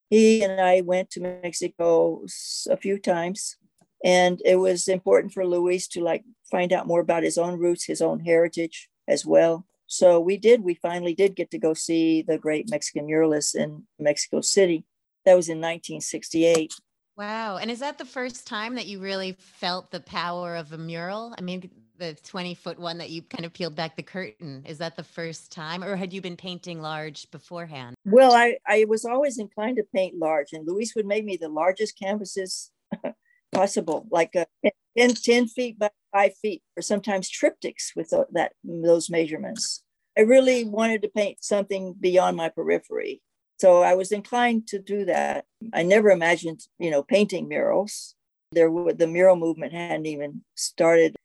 he 0.09 0.43
and 0.43 0.61
i 0.61 0.81
went 0.81 1.09
to 1.09 1.19
mexico 1.19 2.23
a 2.69 2.77
few 2.77 2.97
times 2.97 3.57
and 4.03 4.41
it 4.45 4.55
was 4.55 4.87
important 4.87 5.33
for 5.33 5.45
luis 5.45 5.87
to 5.89 6.01
like 6.01 6.23
find 6.49 6.71
out 6.71 6.87
more 6.87 7.01
about 7.01 7.23
his 7.23 7.37
own 7.37 7.59
roots 7.59 7.85
his 7.85 8.01
own 8.01 8.19
heritage 8.21 8.89
as 9.07 9.25
well. 9.25 9.65
So 9.87 10.19
we 10.19 10.37
did 10.37 10.63
we 10.63 10.75
finally 10.75 11.13
did 11.13 11.35
get 11.35 11.51
to 11.51 11.59
go 11.59 11.73
see 11.73 12.23
the 12.23 12.37
great 12.37 12.69
mexican 12.69 13.07
muralists 13.07 13.55
in 13.55 13.83
mexico 13.99 14.41
city. 14.41 14.85
That 15.25 15.35
was 15.35 15.49
in 15.49 15.57
1968 15.57 16.73
Wow. 17.17 17.57
And 17.57 17.71
is 17.71 17.79
that 17.79 17.97
the 17.97 18.05
first 18.05 18.45
time 18.45 18.75
that 18.75 18.87
you 18.87 18.99
really 18.99 19.33
felt 19.39 19.91
the 19.91 20.01
power 20.01 20.55
of 20.55 20.73
a 20.73 20.77
mural? 20.77 21.33
I 21.37 21.41
mean, 21.41 21.69
the 21.97 22.13
20 22.13 22.55
foot 22.55 22.77
one 22.77 22.97
that 22.97 23.09
you 23.09 23.21
kind 23.21 23.45
of 23.45 23.53
peeled 23.53 23.75
back 23.75 23.95
the 23.95 24.03
curtain, 24.03 24.63
is 24.67 24.79
that 24.79 24.97
the 24.97 25.03
first 25.03 25.51
time? 25.51 25.83
Or 25.83 25.95
had 25.95 26.11
you 26.11 26.21
been 26.21 26.35
painting 26.35 26.81
large 26.81 27.29
beforehand? 27.31 27.95
Well, 28.05 28.33
I, 28.33 28.57
I 28.67 28.85
was 28.87 29.05
always 29.05 29.37
inclined 29.37 29.77
to 29.77 29.83
paint 29.93 30.17
large, 30.17 30.47
and 30.51 30.67
Luis 30.67 30.93
would 30.95 31.05
make 31.05 31.23
me 31.23 31.37
the 31.37 31.47
largest 31.47 31.97
canvases 31.97 32.71
possible, 33.53 34.07
like 34.11 34.35
uh, 34.35 34.45
a 34.65 34.71
10, 34.97 35.15
10 35.15 35.47
feet 35.47 35.79
by 35.79 35.89
five 36.11 36.35
feet, 36.41 36.63
or 36.77 36.81
sometimes 36.81 37.31
triptychs 37.31 37.95
with 37.95 38.13
that 38.33 38.53
those 38.63 39.09
measurements. 39.09 39.83
I 40.17 40.21
really 40.21 40.65
wanted 40.65 41.01
to 41.03 41.09
paint 41.09 41.43
something 41.43 41.95
beyond 41.99 42.37
my 42.37 42.49
periphery. 42.49 43.21
So 43.57 43.81
I 43.83 43.95
was 43.95 44.11
inclined 44.11 44.67
to 44.67 44.79
do 44.79 45.05
that. 45.05 45.45
I 45.73 45.83
never 45.83 46.09
imagined, 46.09 46.61
you 46.79 46.91
know, 46.91 47.03
painting 47.03 47.47
murals. 47.47 48.15
There 48.51 48.69
were 48.71 48.93
the 48.93 49.07
mural 49.07 49.35
movement 49.35 49.73
hadn't 49.73 50.05
even 50.05 50.41
started. 50.55 51.15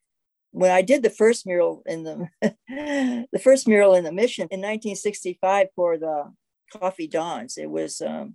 When 0.53 0.71
I 0.71 0.83
did 0.83 1.03
the 1.03 1.11
first 1.11 1.47
mural 1.47 1.83
in 1.87 2.05
the 2.05 2.29
the 3.33 3.41
first 3.43 3.69
mural 3.69 3.95
in 3.95 4.05
the 4.05 4.13
mission 4.13 4.49
in 4.51 4.61
1965 4.61 5.69
for 5.77 5.99
the 5.99 6.33
Coffee 6.73 7.09
Dawns, 7.09 7.59
it 7.59 7.71
was 7.71 8.01
um, 8.01 8.35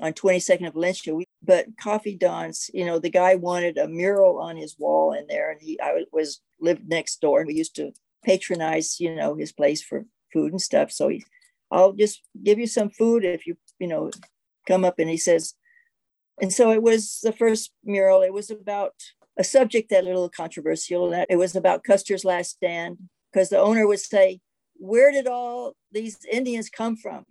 on 0.00 0.12
22nd 0.12 0.66
of. 0.68 0.74
We- 1.16 1.26
But 1.42 1.66
Coffee 1.80 2.16
Dawns, 2.16 2.70
you 2.74 2.84
know, 2.84 2.98
the 2.98 3.10
guy 3.10 3.34
wanted 3.36 3.78
a 3.78 3.88
mural 3.88 4.38
on 4.40 4.56
his 4.56 4.76
wall 4.78 5.12
in 5.12 5.26
there, 5.26 5.50
and 5.50 5.60
he 5.60 5.80
I 5.80 6.04
was 6.12 6.40
lived 6.60 6.88
next 6.88 7.20
door, 7.20 7.40
and 7.40 7.48
we 7.48 7.54
used 7.54 7.76
to 7.76 7.92
patronize, 8.24 8.98
you 9.00 9.14
know, 9.14 9.34
his 9.34 9.52
place 9.52 9.82
for 9.82 10.04
food 10.32 10.52
and 10.52 10.60
stuff. 10.60 10.90
So 10.92 11.08
he, 11.08 11.24
I'll 11.70 11.92
just 11.92 12.22
give 12.42 12.58
you 12.58 12.66
some 12.66 12.90
food 12.90 13.24
if 13.24 13.46
you, 13.46 13.56
you 13.78 13.88
know, 13.88 14.10
come 14.66 14.84
up. 14.84 14.98
And 14.98 15.10
he 15.10 15.16
says, 15.16 15.54
and 16.40 16.52
so 16.52 16.70
it 16.70 16.82
was 16.82 17.20
the 17.22 17.32
first 17.32 17.72
mural. 17.84 18.22
It 18.22 18.32
was 18.32 18.50
about 18.50 18.94
a 19.36 19.44
subject 19.44 19.90
that 19.90 20.04
a 20.04 20.06
little 20.06 20.28
controversial. 20.28 21.10
That 21.10 21.26
it 21.30 21.36
was 21.36 21.56
about 21.56 21.84
Custer's 21.84 22.24
last 22.24 22.50
stand 22.50 22.98
because 23.32 23.48
the 23.48 23.58
owner 23.58 23.86
would 23.86 24.00
say, 24.00 24.40
"Where 24.74 25.10
did 25.12 25.26
all 25.26 25.74
these 25.92 26.18
Indians 26.30 26.70
come 26.70 26.96
from?" 26.96 27.24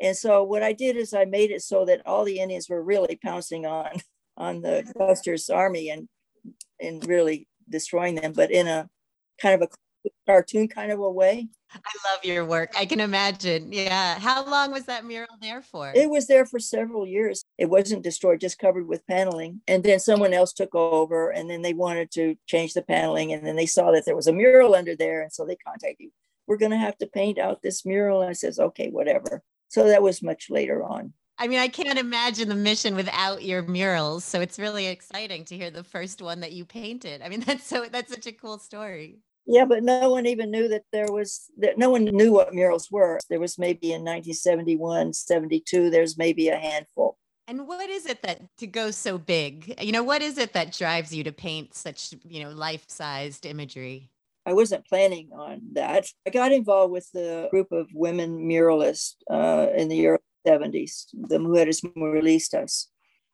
And 0.00 0.16
so 0.16 0.42
what 0.42 0.62
I 0.62 0.72
did 0.72 0.96
is 0.96 1.14
I 1.14 1.24
made 1.24 1.50
it 1.50 1.62
so 1.62 1.84
that 1.84 2.04
all 2.06 2.24
the 2.24 2.40
Indians 2.40 2.68
were 2.68 2.82
really 2.82 3.16
pouncing 3.16 3.66
on 3.66 4.00
on 4.36 4.62
the 4.62 4.90
Custer's 4.96 5.48
army 5.50 5.90
and 5.90 6.08
and 6.80 7.06
really 7.06 7.46
destroying 7.68 8.16
them, 8.16 8.32
but 8.32 8.50
in 8.50 8.66
a 8.66 8.88
kind 9.40 9.62
of 9.62 9.68
a 9.68 9.74
cartoon 10.26 10.68
kind 10.68 10.92
of 10.92 11.00
a 11.00 11.10
way. 11.10 11.48
I 11.74 12.12
love 12.12 12.24
your 12.24 12.44
work. 12.44 12.72
I 12.78 12.86
can 12.86 13.00
imagine. 13.00 13.72
Yeah. 13.72 14.18
How 14.18 14.44
long 14.44 14.72
was 14.72 14.84
that 14.84 15.04
mural 15.04 15.36
there 15.40 15.62
for? 15.62 15.92
It 15.94 16.10
was 16.10 16.26
there 16.26 16.44
for 16.44 16.58
several 16.58 17.06
years. 17.06 17.44
It 17.58 17.70
wasn't 17.70 18.02
destroyed, 18.02 18.40
just 18.40 18.58
covered 18.58 18.86
with 18.86 19.06
paneling. 19.06 19.60
And 19.66 19.82
then 19.82 19.98
someone 19.98 20.34
else 20.34 20.52
took 20.52 20.74
over, 20.74 21.30
and 21.30 21.48
then 21.48 21.62
they 21.62 21.72
wanted 21.72 22.10
to 22.12 22.36
change 22.46 22.74
the 22.74 22.82
paneling. 22.82 23.32
And 23.32 23.46
then 23.46 23.56
they 23.56 23.66
saw 23.66 23.90
that 23.92 24.04
there 24.04 24.16
was 24.16 24.26
a 24.26 24.32
mural 24.32 24.74
under 24.74 24.94
there. 24.96 25.22
And 25.22 25.32
so 25.32 25.44
they 25.44 25.56
contacted 25.56 25.96
you. 25.98 26.10
We're 26.46 26.58
going 26.58 26.72
to 26.72 26.78
have 26.78 26.98
to 26.98 27.06
paint 27.06 27.38
out 27.38 27.62
this 27.62 27.86
mural. 27.86 28.20
And 28.20 28.30
I 28.30 28.34
says, 28.34 28.58
okay, 28.58 28.90
whatever. 28.90 29.42
So 29.68 29.88
that 29.88 30.02
was 30.02 30.22
much 30.22 30.50
later 30.50 30.84
on. 30.84 31.14
I 31.38 31.48
mean, 31.48 31.58
I 31.58 31.68
can't 31.68 31.98
imagine 31.98 32.48
the 32.48 32.54
mission 32.54 32.94
without 32.94 33.42
your 33.42 33.62
murals. 33.62 34.24
So 34.24 34.40
it's 34.40 34.58
really 34.58 34.86
exciting 34.86 35.44
to 35.46 35.56
hear 35.56 35.70
the 35.70 35.82
first 35.82 36.22
one 36.22 36.40
that 36.40 36.52
you 36.52 36.64
painted. 36.64 37.22
I 37.22 37.28
mean, 37.28 37.40
that's 37.46 37.66
so 37.66 37.86
that's 37.90 38.12
such 38.12 38.26
a 38.26 38.32
cool 38.32 38.58
story. 38.58 39.18
Yeah, 39.46 39.64
but 39.64 39.82
no 39.82 40.10
one 40.10 40.26
even 40.26 40.50
knew 40.50 40.68
that 40.68 40.84
there 40.92 41.10
was 41.10 41.50
that 41.58 41.76
no 41.76 41.90
one 41.90 42.04
knew 42.04 42.32
what 42.32 42.54
murals 42.54 42.90
were. 42.90 43.18
There 43.28 43.40
was 43.40 43.58
maybe 43.58 43.88
in 43.88 44.02
1971, 44.02 45.12
72, 45.12 45.90
there's 45.90 46.16
maybe 46.16 46.48
a 46.48 46.56
handful. 46.56 47.18
And 47.48 47.66
what 47.66 47.90
is 47.90 48.06
it 48.06 48.22
that 48.22 48.40
to 48.58 48.66
go 48.66 48.92
so 48.92 49.18
big? 49.18 49.74
You 49.80 49.92
know, 49.92 50.04
what 50.04 50.22
is 50.22 50.38
it 50.38 50.52
that 50.52 50.72
drives 50.72 51.12
you 51.12 51.24
to 51.24 51.32
paint 51.32 51.74
such, 51.74 52.14
you 52.24 52.44
know, 52.44 52.50
life-sized 52.50 53.44
imagery? 53.44 54.10
I 54.46 54.52
wasn't 54.52 54.86
planning 54.86 55.30
on 55.32 55.60
that. 55.72 56.06
I 56.26 56.30
got 56.30 56.52
involved 56.52 56.92
with 56.92 57.10
the 57.12 57.48
group 57.50 57.72
of 57.72 57.88
women 57.92 58.48
muralists 58.48 59.14
uh, 59.30 59.68
in 59.76 59.88
the 59.88 60.06
early 60.06 60.18
70s, 60.46 61.06
the 61.12 61.38
Mujeres 61.38 61.82
Muralistas. 61.96 62.86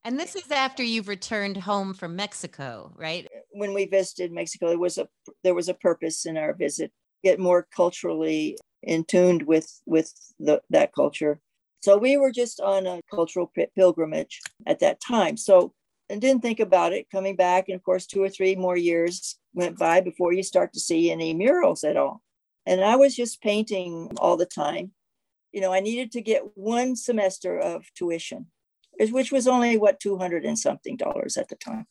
And 0.05 0.19
this 0.19 0.37
is 0.37 0.51
after 0.51 0.83
you've 0.83 1.09
returned 1.09 1.57
home 1.57 1.93
from 1.93 2.17
Mexico, 2.17 2.93
right? 2.97 3.27
Uh, 3.27 3.41
when 3.51 3.75
we 3.75 3.87
visited 3.87 4.33
Mexico, 4.33 4.69
there 4.69 4.79
was 4.79 4.99
a 4.99 5.09
there 5.45 5.55
was 5.55 5.69
a 5.69 5.75
purpose 5.75 6.25
in 6.25 6.37
our 6.37 6.55
visit, 6.55 6.93
get 7.23 7.39
more 7.39 7.67
culturally 7.75 8.57
in 8.83 9.05
tuned 9.05 9.43
with 9.43 9.81
with 9.87 10.13
the, 10.39 10.61
that 10.71 10.95
culture. 10.95 11.41
So 11.81 11.97
we 11.97 12.17
were 12.17 12.33
just 12.33 12.61
on 12.61 12.87
a 12.87 13.01
cultural 13.11 13.53
pilgrimage 13.77 14.41
at 14.67 14.81
that 14.81 15.01
time. 15.01 15.37
So 15.37 15.75
and 16.09 16.21
didn't 16.21 16.43
think 16.43 16.61
about 16.61 16.93
it 16.93 17.11
coming 17.11 17.37
back. 17.37 17.69
And 17.69 17.77
of 17.77 17.83
course, 17.83 18.07
two 18.07 18.23
or 18.23 18.29
three 18.29 18.57
more 18.57 18.77
years 18.77 19.37
went 19.53 19.79
by 19.79 20.01
before 20.01 20.33
you 20.33 20.43
start 20.43 20.73
to 20.73 20.81
see 20.81 21.11
any 21.11 21.35
murals 21.35 21.85
at 21.85 21.97
all. 21.97 22.23
And 22.67 22.83
I 22.83 22.97
was 22.97 23.15
just 23.15 23.43
painting 23.43 24.13
all 24.19 24.37
the 24.37 24.47
time. 24.47 24.93
You 25.53 25.61
know, 25.61 25.73
I 25.73 25.81
needed 25.81 26.13
to 26.13 26.23
get 26.23 26.43
one 26.55 26.97
semester 26.97 27.59
of 27.59 27.87
tuition, 27.95 28.47
which 29.11 29.33
was 29.33 29.47
only 29.47 29.79
what 29.79 30.01
200 30.01 30.45
and 30.45 30.59
something 30.59 30.97
dollars 30.97 31.37
at 31.37 31.49
the 31.49 31.57
time. 31.57 31.87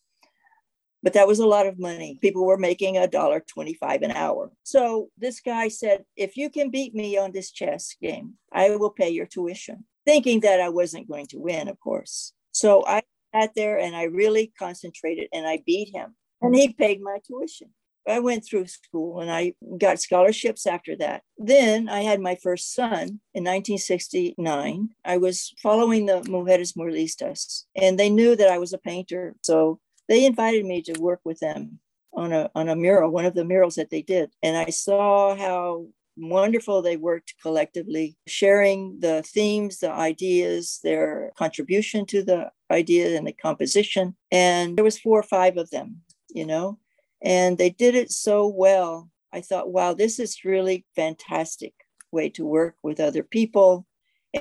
But 1.04 1.14
that 1.14 1.28
was 1.28 1.40
a 1.40 1.46
lot 1.46 1.68
of 1.68 1.80
money. 1.80 2.18
People 2.22 2.46
were 2.46 2.58
making 2.58 2.98
a 2.98 3.08
dollar 3.08 3.40
25 3.40 4.02
an 4.02 4.12
hour. 4.12 4.52
So 4.64 5.10
this 5.18 5.40
guy 5.40 5.68
said, 5.68 6.04
if 6.16 6.36
you 6.38 6.50
can 6.50 6.70
beat 6.70 6.96
me 6.96 7.18
on 7.18 7.32
this 7.32 7.52
chess 7.52 7.96
game, 8.02 8.34
I 8.52 8.76
will 8.76 8.90
pay 8.90 9.10
your 9.10 9.28
tuition, 9.28 9.86
thinking 10.06 10.42
that 10.42 10.60
I 10.60 10.70
wasn't 10.70 11.08
going 11.08 11.28
to 11.28 11.40
win, 11.40 11.68
of 11.68 11.80
course. 11.80 12.34
So 12.52 12.84
I 12.86 13.04
sat 13.34 13.54
there 13.56 13.78
and 13.78 13.96
I 13.96 14.04
really 14.04 14.52
concentrated 14.58 15.30
and 15.32 15.48
I 15.48 15.62
beat 15.66 15.94
him. 15.94 16.16
And 16.42 16.56
he 16.56 16.74
paid 16.74 17.02
my 17.02 17.20
tuition. 17.26 17.70
I 18.08 18.20
went 18.20 18.46
through 18.46 18.68
school 18.68 19.20
and 19.20 19.32
I 19.32 19.54
got 19.78 20.00
scholarships 20.00 20.66
after 20.66 20.96
that. 20.98 21.24
Then 21.38 21.90
I 21.90 22.02
had 22.02 22.20
my 22.20 22.36
first 22.36 22.74
son 22.74 23.20
in 23.34 23.44
1969. 23.44 24.90
I 25.06 25.18
was 25.18 25.54
following 25.62 26.06
the 26.06 26.22
Mujeres 26.22 26.76
Muralistas 26.78 27.64
and 27.76 28.00
they 28.00 28.10
knew 28.10 28.36
that 28.36 28.50
I 28.50 28.58
was 28.58 28.74
a 28.74 28.78
painter. 28.78 29.36
So 29.44 29.80
they 30.08 30.26
invited 30.26 30.66
me 30.66 30.82
to 30.84 31.02
work 31.02 31.20
with 31.26 31.40
them 31.40 31.80
on 32.14 32.32
a, 32.32 32.50
on 32.56 32.70
a 32.70 32.76
mural, 32.76 33.12
one 33.12 33.26
of 33.26 33.36
the 33.36 33.46
murals 33.46 33.76
that 33.76 33.90
they 33.90 34.02
did. 34.02 34.32
And 34.42 34.58
I 34.58 34.70
saw 34.70 35.36
how 35.36 35.88
wonderful 36.18 36.82
they 36.82 36.98
worked 36.98 37.36
collectively, 37.42 38.18
sharing 38.28 39.00
the 39.00 39.24
themes, 39.24 39.80
the 39.80 39.92
ideas, 39.92 40.80
their 40.84 41.32
contribution 41.38 42.06
to 42.08 42.24
the 42.24 42.52
idea 42.72 43.18
and 43.18 43.28
the 43.28 43.34
composition. 43.34 44.16
And 44.32 44.76
there 44.78 44.84
was 44.84 45.00
four 45.00 45.20
or 45.20 45.24
five 45.24 45.58
of 45.58 45.70
them, 45.70 46.02
you 46.30 46.46
know, 46.46 46.80
and 47.22 47.58
they 47.58 47.70
did 47.70 47.96
it 47.96 48.12
so 48.12 48.48
well. 48.48 49.10
I 49.34 49.42
thought, 49.42 49.72
wow, 49.72 49.94
this 49.94 50.20
is 50.20 50.46
really 50.46 50.86
fantastic 50.96 51.74
way 52.12 52.30
to 52.30 52.46
work 52.46 52.76
with 52.84 53.00
other 53.00 53.24
people. 53.24 53.86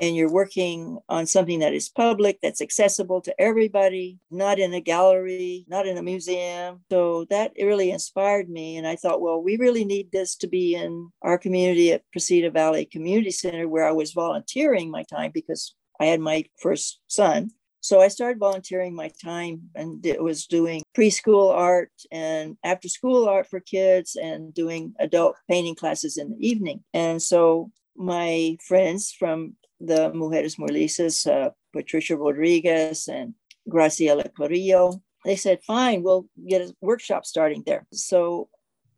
And 0.00 0.16
you're 0.16 0.33
working 0.33 0.99
on 1.09 1.26
something 1.26 1.61
that 1.61 1.73
is 1.73 1.88
public, 1.88 2.40
that's 2.42 2.61
accessible 2.61 3.21
to 3.23 3.40
everybody, 3.40 4.18
not 4.30 4.59
in 4.59 4.75
a 4.75 4.80
gallery, 4.80 5.64
not 5.68 5.87
in 5.87 5.97
a 5.97 6.02
museum. 6.02 6.83
So 6.90 7.25
that 7.30 7.52
really 7.56 7.90
inspired 7.92 8.49
me. 8.50 8.76
And 8.76 8.87
I 8.87 8.97
thought, 8.97 9.21
well, 9.21 9.40
we 9.40 9.56
really 9.56 9.85
need 9.85 10.11
this 10.12 10.37
to 10.37 10.49
be 10.49 10.75
in 10.75 11.11
our 11.23 11.38
community 11.38 11.92
at 11.92 12.02
Precita 12.14 12.52
Valley 12.52 12.85
Community 12.85 13.30
Center, 13.30 13.68
where 13.68 13.87
I 13.87 13.92
was 13.92 14.12
volunteering 14.12 14.90
my 14.90 15.04
time 15.04 15.30
because 15.33 15.75
I 16.00 16.06
had 16.06 16.21
my 16.21 16.45
first 16.59 17.00
son. 17.06 17.50
So 17.86 18.00
I 18.00 18.08
started 18.08 18.40
volunteering 18.40 18.96
my 18.96 19.12
time 19.24 19.70
and 19.76 20.04
it 20.04 20.20
was 20.20 20.48
doing 20.48 20.82
preschool 20.92 21.54
art 21.54 21.92
and 22.10 22.56
after 22.64 22.88
school 22.88 23.28
art 23.28 23.46
for 23.46 23.60
kids 23.60 24.16
and 24.16 24.52
doing 24.52 24.92
adult 24.98 25.36
painting 25.48 25.76
classes 25.76 26.16
in 26.16 26.30
the 26.30 26.48
evening. 26.48 26.82
And 26.92 27.22
so 27.22 27.70
my 27.94 28.56
friends 28.66 29.12
from 29.16 29.54
the 29.78 30.10
Mujeres 30.10 30.58
Muralistas, 30.58 31.30
uh, 31.30 31.50
Patricia 31.72 32.16
Rodriguez 32.16 33.06
and 33.06 33.34
Graciela 33.70 34.34
Carrillo, 34.36 35.00
they 35.24 35.36
said, 35.36 35.62
fine, 35.62 36.02
we'll 36.02 36.26
get 36.44 36.62
a 36.62 36.74
workshop 36.80 37.24
starting 37.24 37.62
there. 37.66 37.86
So 37.92 38.48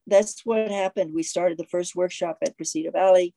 that's 0.07 0.47
what 0.47 0.71
happened. 0.71 1.12
We 1.12 1.25
started 1.25 1.59
the 1.59 1.66
first 1.66 1.95
workshop 1.95 2.38
at 2.40 2.57
Precita 2.57 2.90
Valley 2.90 3.35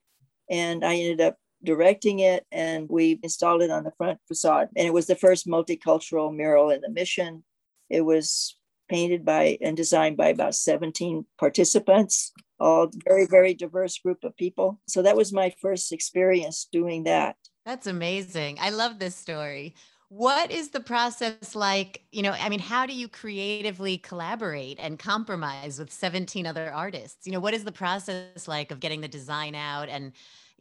and 0.50 0.86
I 0.86 0.96
ended 0.96 1.20
up 1.20 1.36
directing 1.64 2.20
it 2.20 2.46
and 2.52 2.88
we 2.90 3.20
installed 3.24 3.62
it 3.62 3.72
on 3.72 3.84
the 3.84 3.92
front 3.98 4.20
facade. 4.28 4.70
And 4.76 4.88
it 4.88 4.94
was 4.94 5.08
the 5.08 5.16
first 5.16 5.48
multicultural 5.48 6.36
mural 6.36 6.70
in 6.70 6.82
the 6.82 6.90
mission. 6.90 7.44
It 7.90 8.02
was 8.02 8.58
painted 8.90 9.24
by 9.24 9.58
and 9.62 9.78
designed 9.78 10.18
by 10.18 10.28
about 10.30 10.54
17 10.54 11.26
participants, 11.40 12.34
all 12.60 12.92
very, 13.06 13.26
very 13.26 13.54
diverse 13.54 13.98
group 14.00 14.24
of 14.24 14.36
people. 14.36 14.80
So 14.88 15.02
that 15.02 15.16
was 15.16 15.32
my 15.32 15.54
first 15.62 15.92
experience 15.92 16.68
doing 16.72 17.06
that. 17.06 17.38
That's 17.66 17.88
amazing. 17.88 18.58
I 18.60 18.72
love 18.72 19.00
this 19.00 19.16
story. 19.16 19.76
What 20.10 20.52
is 20.52 20.72
the 20.72 20.82
process 20.82 21.56
like? 21.56 22.04
You 22.12 22.22
know, 22.22 22.32
I 22.32 22.50
mean, 22.50 22.60
how 22.60 22.86
do 22.86 22.94
you 22.94 23.08
creatively 23.08 23.98
collaborate 23.98 24.78
and 24.78 25.00
compromise 25.00 25.80
with 25.80 25.90
17 25.90 26.46
other 26.46 26.70
artists? 26.70 27.26
You 27.26 27.32
know, 27.32 27.40
what 27.40 27.54
is 27.54 27.64
the 27.64 27.72
process 27.72 28.46
like 28.46 28.72
of 28.72 28.82
getting 28.82 29.00
the 29.00 29.08
design 29.08 29.56
out 29.56 29.88
and 29.88 30.12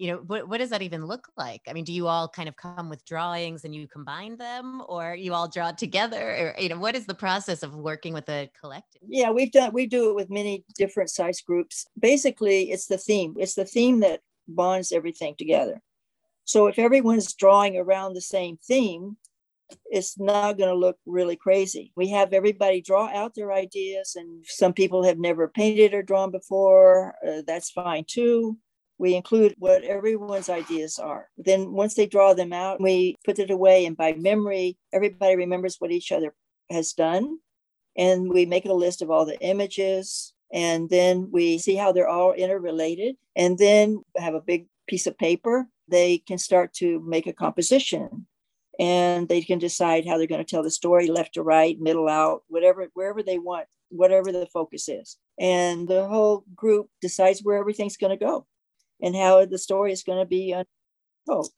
you 0.00 0.11
know 0.11 0.19
what, 0.26 0.49
what 0.49 0.59
does 0.59 0.71
that 0.71 0.83
even 0.83 1.04
look 1.04 1.28
like 1.37 1.61
i 1.69 1.73
mean 1.73 1.85
do 1.85 1.92
you 1.92 2.07
all 2.07 2.28
kind 2.28 2.49
of 2.49 2.57
come 2.57 2.88
with 2.88 3.04
drawings 3.04 3.64
and 3.64 3.75
you 3.75 3.87
combine 3.87 4.37
them 4.37 4.83
or 4.88 5.14
you 5.14 5.35
all 5.35 5.49
draw 5.49 5.71
together 5.71 6.54
or 6.57 6.61
you 6.61 6.69
know 6.69 6.78
what 6.78 6.97
is 6.97 7.07
the 7.07 7.14
process 7.14 7.62
of 7.62 7.75
working 7.75 8.14
with 8.14 8.28
a 8.28 8.50
collective 8.59 9.02
Yeah, 9.07 9.30
we've 9.30 9.52
done 9.52 9.73
we 9.73 9.87
do 9.87 10.11
it 10.11 10.14
with 10.14 10.30
many 10.30 10.64
different 10.76 11.11
size 11.11 11.40
groups. 11.40 11.87
Basically, 11.99 12.71
it's 12.71 12.87
the 12.87 12.99
theme. 12.99 13.35
It's 13.38 13.54
the 13.54 13.64
theme 13.64 14.00
that 14.00 14.21
bonds 14.49 14.92
everything 14.92 15.35
together. 15.37 15.83
So 16.45 16.66
if 16.66 16.78
everyone's 16.78 17.35
drawing 17.35 17.76
around 17.76 18.14
the 18.14 18.21
same 18.21 18.59
theme, 18.64 19.16
it's 19.87 20.19
not 20.19 20.59
going 20.59 20.71
to 20.71 20.75
look 20.75 20.97
really 21.07 21.37
crazy. 21.37 21.92
We 21.97 22.09
have 22.11 22.33
everybody 22.33 22.80
draw 22.80 23.09
out 23.09 23.35
their 23.35 23.52
ideas, 23.52 24.16
and 24.16 24.45
some 24.47 24.73
people 24.73 25.04
have 25.04 25.19
never 25.19 25.49
painted 25.49 25.95
or 25.95 26.02
drawn 26.02 26.30
before. 26.30 27.14
Uh, 27.26 27.42
that's 27.47 27.71
fine 27.71 28.04
too. 28.07 28.57
We 29.00 29.14
include 29.14 29.54
what 29.59 29.83
everyone's 29.83 30.50
ideas 30.50 30.99
are. 30.99 31.30
Then, 31.38 31.73
once 31.73 31.95
they 31.95 32.07
draw 32.07 32.35
them 32.35 32.52
out, 32.52 32.83
we 32.83 33.16
put 33.25 33.38
it 33.38 33.50
away, 33.50 33.87
and 33.87 33.97
by 33.97 34.12
memory, 34.12 34.76
everybody 34.92 35.37
remembers 35.37 35.76
what 35.78 35.90
each 35.90 36.12
other 36.12 36.35
has 36.71 36.92
done. 36.92 37.38
And 37.97 38.30
we 38.30 38.45
make 38.45 38.66
a 38.66 38.75
list 38.75 39.00
of 39.00 39.11
all 39.11 39.25
the 39.25 39.40
images, 39.40 40.35
and 40.52 40.90
then 40.90 41.30
we 41.30 41.57
see 41.57 41.76
how 41.76 41.92
they're 41.92 42.11
all 42.11 42.35
interrelated. 42.35 43.16
And 43.35 43.57
then 43.57 44.02
have 44.19 44.35
a 44.35 44.40
big 44.42 44.66
piece 44.87 45.07
of 45.07 45.16
paper. 45.16 45.66
They 45.88 46.19
can 46.19 46.37
start 46.37 46.75
to 46.75 47.00
make 47.00 47.26
a 47.26 47.33
composition 47.33 48.26
and 48.78 49.28
they 49.28 49.40
can 49.42 49.59
decide 49.59 50.07
how 50.07 50.16
they're 50.16 50.26
going 50.26 50.45
to 50.45 50.50
tell 50.50 50.62
the 50.62 50.71
story 50.71 51.07
left 51.07 51.35
to 51.35 51.42
right 51.42 51.78
middle 51.80 52.09
out 52.09 52.42
whatever 52.49 52.88
wherever 52.95 53.23
they 53.23 53.38
want 53.38 53.66
whatever 53.90 54.33
the 54.33 54.47
focus 54.47 54.88
is 54.88 55.19
and 55.38 55.87
the 55.87 56.07
whole 56.07 56.45
group 56.54 56.88
decides 57.02 57.40
where 57.40 57.59
everything's 57.59 57.99
going 57.99 58.16
to 58.16 58.25
go 58.25 58.47
and 59.02 59.16
how 59.16 59.45
the 59.45 59.59
story 59.59 59.92
is 59.92 60.02
going 60.02 60.19
to 60.19 60.26
be 60.26 60.54
told 61.26 61.50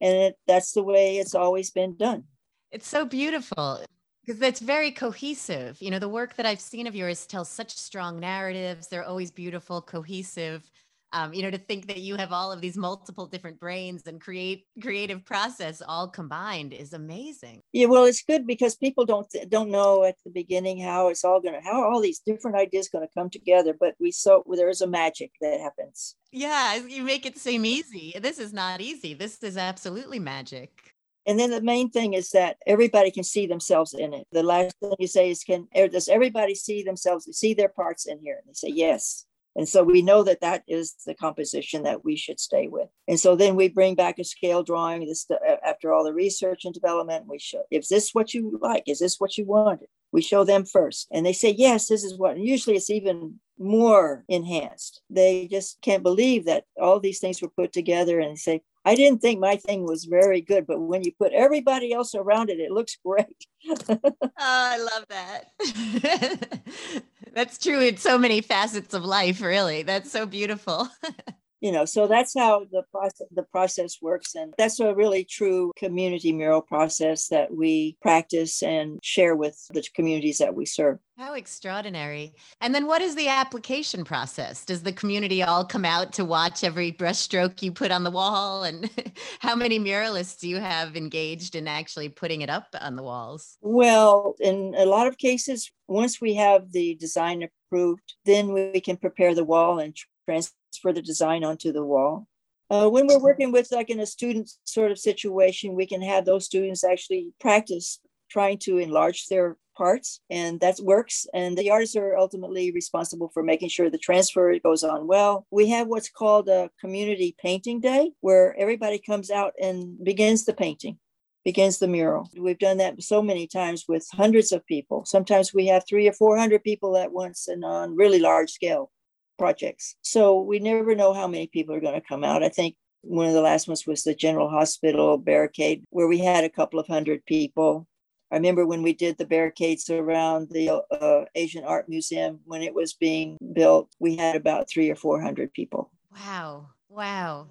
and 0.00 0.16
it, 0.16 0.38
that's 0.46 0.72
the 0.72 0.82
way 0.82 1.18
it's 1.18 1.34
always 1.34 1.70
been 1.70 1.96
done. 1.96 2.24
It's 2.70 2.88
so 2.88 3.04
beautiful 3.04 3.80
because 4.24 4.40
it's 4.40 4.60
very 4.60 4.90
cohesive. 4.90 5.76
You 5.80 5.90
know 5.90 5.98
the 5.98 6.08
work 6.08 6.36
that 6.36 6.46
i've 6.46 6.60
seen 6.60 6.86
of 6.86 6.94
yours 6.94 7.26
tells 7.26 7.48
such 7.48 7.76
strong 7.76 8.20
narratives. 8.20 8.88
They're 8.88 9.04
always 9.04 9.30
beautiful 9.30 9.82
cohesive 9.82 10.70
Um, 11.12 11.34
you 11.34 11.42
know, 11.42 11.50
to 11.50 11.58
think 11.58 11.88
that 11.88 11.98
you 11.98 12.16
have 12.16 12.32
all 12.32 12.52
of 12.52 12.60
these 12.60 12.76
multiple 12.76 13.26
different 13.26 13.58
brains 13.58 14.02
and 14.06 14.20
create 14.20 14.64
creative 14.80 15.24
process 15.24 15.82
all 15.86 16.08
combined 16.08 16.72
is 16.72 16.92
amazing. 16.92 17.62
Yeah, 17.72 17.86
well, 17.86 18.04
it's 18.04 18.22
good 18.22 18.46
because 18.46 18.76
people 18.76 19.04
don't 19.04 19.26
don't 19.48 19.70
know 19.70 20.04
at 20.04 20.16
the 20.24 20.30
beginning 20.30 20.80
how 20.80 21.08
it's 21.08 21.24
all 21.24 21.40
gonna 21.40 21.60
how 21.62 21.82
all 21.82 22.00
these 22.00 22.20
different 22.20 22.56
ideas 22.56 22.88
gonna 22.88 23.08
come 23.16 23.28
together. 23.28 23.74
But 23.78 23.94
we 23.98 24.12
so 24.12 24.44
there 24.56 24.68
is 24.68 24.82
a 24.82 24.86
magic 24.86 25.32
that 25.40 25.60
happens. 25.60 26.14
Yeah, 26.32 26.76
you 26.76 27.02
make 27.02 27.26
it 27.26 27.38
seem 27.38 27.64
easy. 27.64 28.14
This 28.20 28.38
is 28.38 28.52
not 28.52 28.80
easy. 28.80 29.14
This 29.14 29.42
is 29.42 29.56
absolutely 29.56 30.20
magic. 30.20 30.94
And 31.26 31.38
then 31.38 31.50
the 31.50 31.60
main 31.60 31.90
thing 31.90 32.14
is 32.14 32.30
that 32.30 32.56
everybody 32.66 33.10
can 33.10 33.24
see 33.24 33.46
themselves 33.46 33.94
in 33.94 34.14
it. 34.14 34.26
The 34.32 34.42
last 34.42 34.74
thing 34.80 34.94
you 34.98 35.06
say 35.06 35.30
is, 35.30 35.44
"Can 35.44 35.68
er, 35.76 35.88
does 35.88 36.08
everybody 36.08 36.54
see 36.54 36.82
themselves 36.82 37.28
see 37.36 37.54
their 37.54 37.68
parts 37.68 38.06
in 38.06 38.20
here?" 38.20 38.38
And 38.38 38.48
they 38.48 38.54
say 38.54 38.68
yes. 38.68 39.26
And 39.56 39.68
so 39.68 39.82
we 39.82 40.02
know 40.02 40.22
that 40.22 40.40
that 40.40 40.62
is 40.68 40.94
the 41.06 41.14
composition 41.14 41.82
that 41.82 42.04
we 42.04 42.16
should 42.16 42.38
stay 42.38 42.68
with. 42.68 42.88
And 43.08 43.18
so 43.18 43.34
then 43.34 43.56
we 43.56 43.68
bring 43.68 43.94
back 43.94 44.18
a 44.18 44.24
scale 44.24 44.62
drawing. 44.62 45.06
This 45.06 45.26
after 45.66 45.92
all 45.92 46.04
the 46.04 46.14
research 46.14 46.64
and 46.64 46.74
development, 46.74 47.26
we 47.28 47.38
show 47.38 47.62
is 47.70 47.88
this 47.88 48.10
what 48.12 48.32
you 48.32 48.58
like? 48.62 48.84
Is 48.86 49.00
this 49.00 49.18
what 49.18 49.36
you 49.36 49.44
wanted? 49.44 49.88
We 50.12 50.22
show 50.22 50.44
them 50.44 50.64
first, 50.64 51.06
and 51.12 51.24
they 51.24 51.32
say 51.32 51.50
yes. 51.50 51.88
This 51.88 52.02
is 52.02 52.18
what. 52.18 52.36
And 52.36 52.46
usually 52.46 52.76
it's 52.76 52.90
even 52.90 53.38
more 53.58 54.24
enhanced. 54.28 55.02
They 55.10 55.46
just 55.46 55.80
can't 55.82 56.02
believe 56.02 56.46
that 56.46 56.64
all 56.80 56.98
these 56.98 57.20
things 57.20 57.40
were 57.42 57.48
put 57.48 57.72
together, 57.72 58.18
and 58.18 58.38
say, 58.38 58.62
I 58.84 58.94
didn't 58.94 59.20
think 59.20 59.40
my 59.40 59.56
thing 59.56 59.84
was 59.84 60.04
very 60.04 60.40
good, 60.40 60.66
but 60.66 60.80
when 60.80 61.04
you 61.04 61.12
put 61.12 61.32
everybody 61.32 61.92
else 61.92 62.14
around 62.14 62.50
it, 62.50 62.60
it 62.60 62.72
looks 62.72 62.96
great. 63.04 63.46
oh, 63.88 64.24
I 64.38 64.78
love 64.78 65.04
that. 65.10 66.60
that's 67.34 67.58
true 67.58 67.80
in 67.80 67.96
so 67.96 68.18
many 68.18 68.40
facets 68.40 68.94
of 68.94 69.04
life, 69.04 69.40
really. 69.40 69.82
That's 69.82 70.10
so 70.10 70.26
beautiful. 70.26 70.88
you 71.60 71.72
know, 71.72 71.84
so 71.84 72.06
that's 72.06 72.34
how 72.36 72.66
the 72.70 72.82
process 72.90 73.26
the 73.30 73.42
process 73.42 73.98
works. 74.00 74.34
And 74.34 74.54
that's 74.56 74.80
a 74.80 74.94
really 74.94 75.24
true 75.24 75.72
community 75.76 76.32
mural 76.32 76.62
process 76.62 77.28
that 77.28 77.54
we 77.54 77.96
practice 78.00 78.62
and 78.62 78.98
share 79.02 79.36
with 79.36 79.58
the 79.72 79.84
communities 79.94 80.38
that 80.38 80.54
we 80.54 80.66
serve. 80.66 80.98
How 81.18 81.34
extraordinary. 81.34 82.32
And 82.62 82.74
then 82.74 82.86
what 82.86 83.02
is 83.02 83.14
the 83.14 83.28
application 83.28 84.04
process? 84.04 84.64
Does 84.64 84.82
the 84.82 84.92
community 84.92 85.42
all 85.42 85.66
come 85.66 85.84
out 85.84 86.14
to 86.14 86.24
watch 86.24 86.64
every 86.64 86.92
brushstroke 86.92 87.60
you 87.60 87.72
put 87.72 87.90
on 87.90 88.04
the 88.04 88.10
wall? 88.10 88.64
And 88.64 88.88
how 89.40 89.54
many 89.54 89.78
muralists 89.78 90.40
do 90.40 90.48
you 90.48 90.60
have 90.60 90.96
engaged 90.96 91.56
in 91.56 91.68
actually 91.68 92.08
putting 92.08 92.40
it 92.40 92.48
up 92.48 92.74
on 92.80 92.96
the 92.96 93.02
walls? 93.02 93.58
Well, 93.60 94.34
in 94.40 94.74
a 94.78 94.86
lot 94.86 95.08
of 95.08 95.18
cases, 95.18 95.70
once 95.88 96.22
we 96.22 96.34
have 96.36 96.72
the 96.72 96.94
design 96.94 97.42
approved, 97.42 98.14
then 98.24 98.54
we 98.54 98.80
can 98.80 98.96
prepare 98.96 99.34
the 99.34 99.44
wall 99.44 99.78
and 99.78 99.94
transfer 100.24 100.54
the 100.92 101.02
design 101.02 101.44
onto 101.44 101.72
the 101.72 101.84
wall. 101.84 102.26
Uh, 102.70 102.88
when 102.88 103.06
we're 103.06 103.18
working 103.18 103.50
with 103.50 103.72
like 103.72 103.90
in 103.90 104.00
a 104.00 104.06
student 104.06 104.50
sort 104.64 104.92
of 104.92 104.98
situation, 104.98 105.74
we 105.74 105.86
can 105.86 106.02
have 106.02 106.24
those 106.24 106.44
students 106.44 106.84
actually 106.84 107.32
practice 107.40 108.00
trying 108.30 108.58
to 108.58 108.78
enlarge 108.78 109.26
their 109.26 109.56
parts 109.76 110.20
and 110.30 110.60
that 110.60 110.78
works. 110.82 111.26
And 111.34 111.56
the 111.56 111.70
artists 111.70 111.96
are 111.96 112.16
ultimately 112.16 112.70
responsible 112.70 113.30
for 113.32 113.42
making 113.42 113.70
sure 113.70 113.90
the 113.90 113.98
transfer 113.98 114.56
goes 114.60 114.84
on 114.84 115.06
well. 115.06 115.46
We 115.50 115.68
have 115.70 115.88
what's 115.88 116.10
called 116.10 116.48
a 116.48 116.70
community 116.80 117.34
painting 117.40 117.80
day 117.80 118.12
where 118.20 118.54
everybody 118.56 118.98
comes 118.98 119.30
out 119.30 119.54
and 119.60 120.02
begins 120.04 120.44
the 120.44 120.54
painting 120.54 120.98
begins 121.44 121.78
the 121.78 121.88
mural. 121.88 122.28
We've 122.38 122.58
done 122.58 122.76
that 122.78 123.02
so 123.02 123.22
many 123.22 123.46
times 123.46 123.86
with 123.88 124.06
hundreds 124.12 124.52
of 124.52 124.66
people. 124.66 125.06
Sometimes 125.06 125.54
we 125.54 125.66
have 125.68 125.84
three 125.88 126.06
or 126.06 126.12
four 126.12 126.36
hundred 126.36 126.62
people 126.62 126.98
at 126.98 127.12
once 127.12 127.48
and 127.48 127.64
on 127.64 127.96
really 127.96 128.18
large 128.18 128.50
scale 128.50 128.90
projects 129.40 129.96
so 130.02 130.40
we 130.40 130.58
never 130.58 130.94
know 130.94 131.12
how 131.12 131.26
many 131.26 131.46
people 131.46 131.74
are 131.74 131.86
going 131.86 132.00
to 132.00 132.08
come 132.12 132.24
out 132.24 132.42
i 132.42 132.48
think 132.48 132.74
one 133.02 133.26
of 133.26 133.32
the 133.32 133.40
last 133.40 133.66
ones 133.66 133.86
was 133.86 134.02
the 134.02 134.14
general 134.14 134.48
hospital 134.48 135.16
barricade 135.16 135.82
where 135.90 136.06
we 136.06 136.18
had 136.18 136.44
a 136.44 136.56
couple 136.58 136.78
of 136.78 136.86
hundred 136.86 137.24
people 137.24 137.86
I 138.32 138.36
remember 138.36 138.64
when 138.64 138.82
we 138.82 138.92
did 138.92 139.18
the 139.18 139.26
barricades 139.26 139.90
around 139.90 140.50
the 140.50 140.84
uh, 140.92 141.24
Asian 141.34 141.64
Art 141.64 141.88
Museum 141.88 142.38
when 142.44 142.62
it 142.62 142.72
was 142.72 142.94
being 142.94 143.36
built, 143.52 143.90
we 143.98 144.14
had 144.14 144.36
about 144.36 144.70
three 144.70 144.88
or 144.88 144.94
400 144.94 145.52
people. 145.52 145.90
Wow. 146.14 146.68
Wow. 146.88 147.48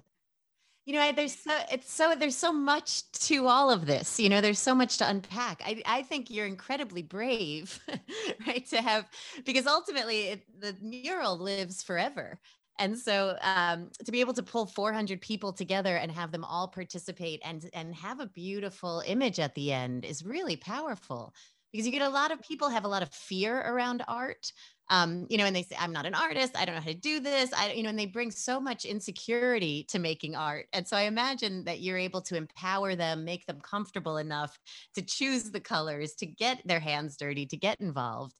You 0.90 0.96
know, 0.96 1.12
there's 1.12 1.36
so 1.36 1.56
it's 1.70 1.92
so 1.92 2.16
there's 2.18 2.36
so 2.36 2.52
much 2.52 3.08
to 3.12 3.46
all 3.46 3.70
of 3.70 3.86
this. 3.86 4.18
You 4.18 4.28
know, 4.28 4.40
there's 4.40 4.58
so 4.58 4.74
much 4.74 4.98
to 4.98 5.08
unpack. 5.08 5.62
I 5.64 5.80
I 5.86 6.02
think 6.02 6.30
you're 6.30 6.46
incredibly 6.46 7.02
brave, 7.02 7.78
right? 8.46 8.66
To 8.70 8.82
have 8.82 9.08
because 9.44 9.68
ultimately 9.68 10.22
it, 10.30 10.42
the 10.60 10.76
mural 10.80 11.38
lives 11.38 11.84
forever. 11.84 12.40
And 12.80 12.98
so 12.98 13.36
um, 13.42 13.90
to 14.04 14.10
be 14.10 14.18
able 14.20 14.32
to 14.34 14.42
pull 14.42 14.66
400 14.66 15.20
people 15.20 15.52
together 15.52 15.94
and 15.94 16.10
have 16.10 16.32
them 16.32 16.42
all 16.42 16.66
participate 16.66 17.40
and 17.44 17.70
and 17.72 17.94
have 17.94 18.18
a 18.18 18.26
beautiful 18.26 19.04
image 19.06 19.38
at 19.38 19.54
the 19.54 19.72
end 19.72 20.04
is 20.04 20.24
really 20.24 20.56
powerful 20.56 21.32
because 21.72 21.86
you 21.86 21.92
get 21.92 22.02
a 22.02 22.08
lot 22.08 22.32
of 22.32 22.40
people 22.42 22.68
have 22.68 22.84
a 22.84 22.88
lot 22.88 23.02
of 23.02 23.12
fear 23.12 23.58
around 23.60 24.04
art. 24.08 24.52
Um, 24.92 25.28
you 25.30 25.38
know, 25.38 25.44
and 25.44 25.54
they 25.54 25.62
say, 25.62 25.76
I'm 25.78 25.92
not 25.92 26.04
an 26.04 26.16
artist. 26.16 26.56
I 26.56 26.64
don't 26.64 26.74
know 26.74 26.80
how 26.80 26.88
to 26.88 26.94
do 26.94 27.20
this. 27.20 27.52
I, 27.52 27.72
you 27.74 27.84
know, 27.84 27.90
and 27.90 27.98
they 27.98 28.06
bring 28.06 28.32
so 28.32 28.60
much 28.60 28.84
insecurity 28.84 29.84
to 29.84 30.00
making 30.00 30.34
art. 30.34 30.66
And 30.72 30.86
so 30.86 30.96
I 30.96 31.02
imagine 31.02 31.62
that 31.64 31.80
you're 31.80 31.96
able 31.96 32.22
to 32.22 32.36
empower 32.36 32.96
them, 32.96 33.24
make 33.24 33.46
them 33.46 33.60
comfortable 33.60 34.16
enough 34.16 34.58
to 34.96 35.02
choose 35.02 35.52
the 35.52 35.60
colors, 35.60 36.14
to 36.16 36.26
get 36.26 36.60
their 36.66 36.80
hands 36.80 37.16
dirty, 37.16 37.46
to 37.46 37.56
get 37.56 37.80
involved. 37.80 38.34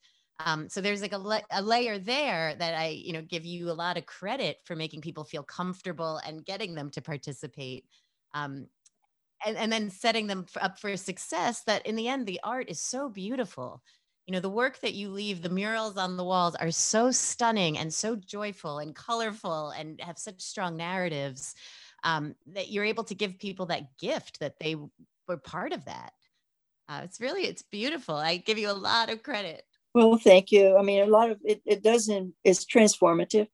Um, 0.44 0.68
so 0.68 0.80
there's 0.80 1.02
like 1.02 1.12
a, 1.12 1.18
la- 1.18 1.40
a 1.52 1.62
layer 1.62 1.98
there 1.98 2.56
that 2.56 2.74
I, 2.74 2.88
you 2.88 3.12
know, 3.12 3.22
give 3.22 3.44
you 3.44 3.70
a 3.70 3.72
lot 3.72 3.96
of 3.96 4.06
credit 4.06 4.56
for 4.64 4.74
making 4.74 5.02
people 5.02 5.22
feel 5.22 5.44
comfortable 5.44 6.20
and 6.26 6.44
getting 6.44 6.74
them 6.74 6.90
to 6.90 7.02
participate. 7.02 7.84
Um, 8.34 8.66
and, 9.46 9.56
and 9.56 9.72
then 9.72 9.90
setting 9.90 10.26
them 10.26 10.46
up 10.60 10.78
for 10.78 10.96
success 10.96 11.62
that 11.64 11.86
in 11.86 11.96
the 11.96 12.08
end, 12.08 12.26
the 12.26 12.40
art 12.42 12.68
is 12.68 12.80
so 12.80 13.08
beautiful. 13.08 13.82
You 14.26 14.34
know, 14.34 14.40
the 14.40 14.48
work 14.48 14.80
that 14.80 14.94
you 14.94 15.10
leave, 15.10 15.42
the 15.42 15.48
murals 15.48 15.96
on 15.96 16.16
the 16.16 16.24
walls 16.24 16.54
are 16.54 16.70
so 16.70 17.10
stunning 17.10 17.78
and 17.78 17.92
so 17.92 18.14
joyful 18.14 18.78
and 18.78 18.94
colorful 18.94 19.70
and 19.70 20.00
have 20.00 20.18
such 20.18 20.40
strong 20.40 20.76
narratives 20.76 21.54
um, 22.04 22.34
that 22.52 22.70
you're 22.70 22.84
able 22.84 23.04
to 23.04 23.14
give 23.14 23.38
people 23.38 23.66
that 23.66 23.98
gift 23.98 24.40
that 24.40 24.58
they 24.60 24.76
were 25.26 25.36
part 25.36 25.72
of 25.72 25.84
that. 25.86 26.12
Uh, 26.88 27.00
it's 27.04 27.20
really, 27.20 27.42
it's 27.42 27.62
beautiful. 27.62 28.14
I 28.14 28.36
give 28.36 28.58
you 28.58 28.70
a 28.70 28.72
lot 28.72 29.10
of 29.10 29.22
credit. 29.22 29.64
Well, 29.94 30.16
thank 30.16 30.52
you. 30.52 30.76
I 30.76 30.82
mean, 30.82 31.02
a 31.02 31.06
lot 31.06 31.30
of 31.30 31.38
it, 31.44 31.62
it 31.64 31.82
doesn't, 31.82 32.34
it's 32.44 32.64
transformative. 32.64 33.48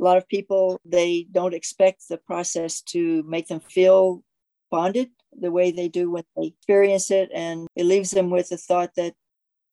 A 0.00 0.04
lot 0.04 0.16
of 0.16 0.28
people, 0.28 0.80
they 0.84 1.26
don't 1.30 1.54
expect 1.54 2.08
the 2.08 2.18
process 2.18 2.80
to 2.82 3.22
make 3.24 3.48
them 3.48 3.60
feel 3.60 4.22
bonded 4.70 5.10
the 5.40 5.50
way 5.50 5.70
they 5.70 5.88
do 5.88 6.10
when 6.10 6.24
they 6.36 6.46
experience 6.46 7.10
it. 7.10 7.30
And 7.34 7.66
it 7.76 7.84
leaves 7.84 8.10
them 8.10 8.30
with 8.30 8.50
the 8.50 8.56
thought 8.56 8.90
that 8.96 9.14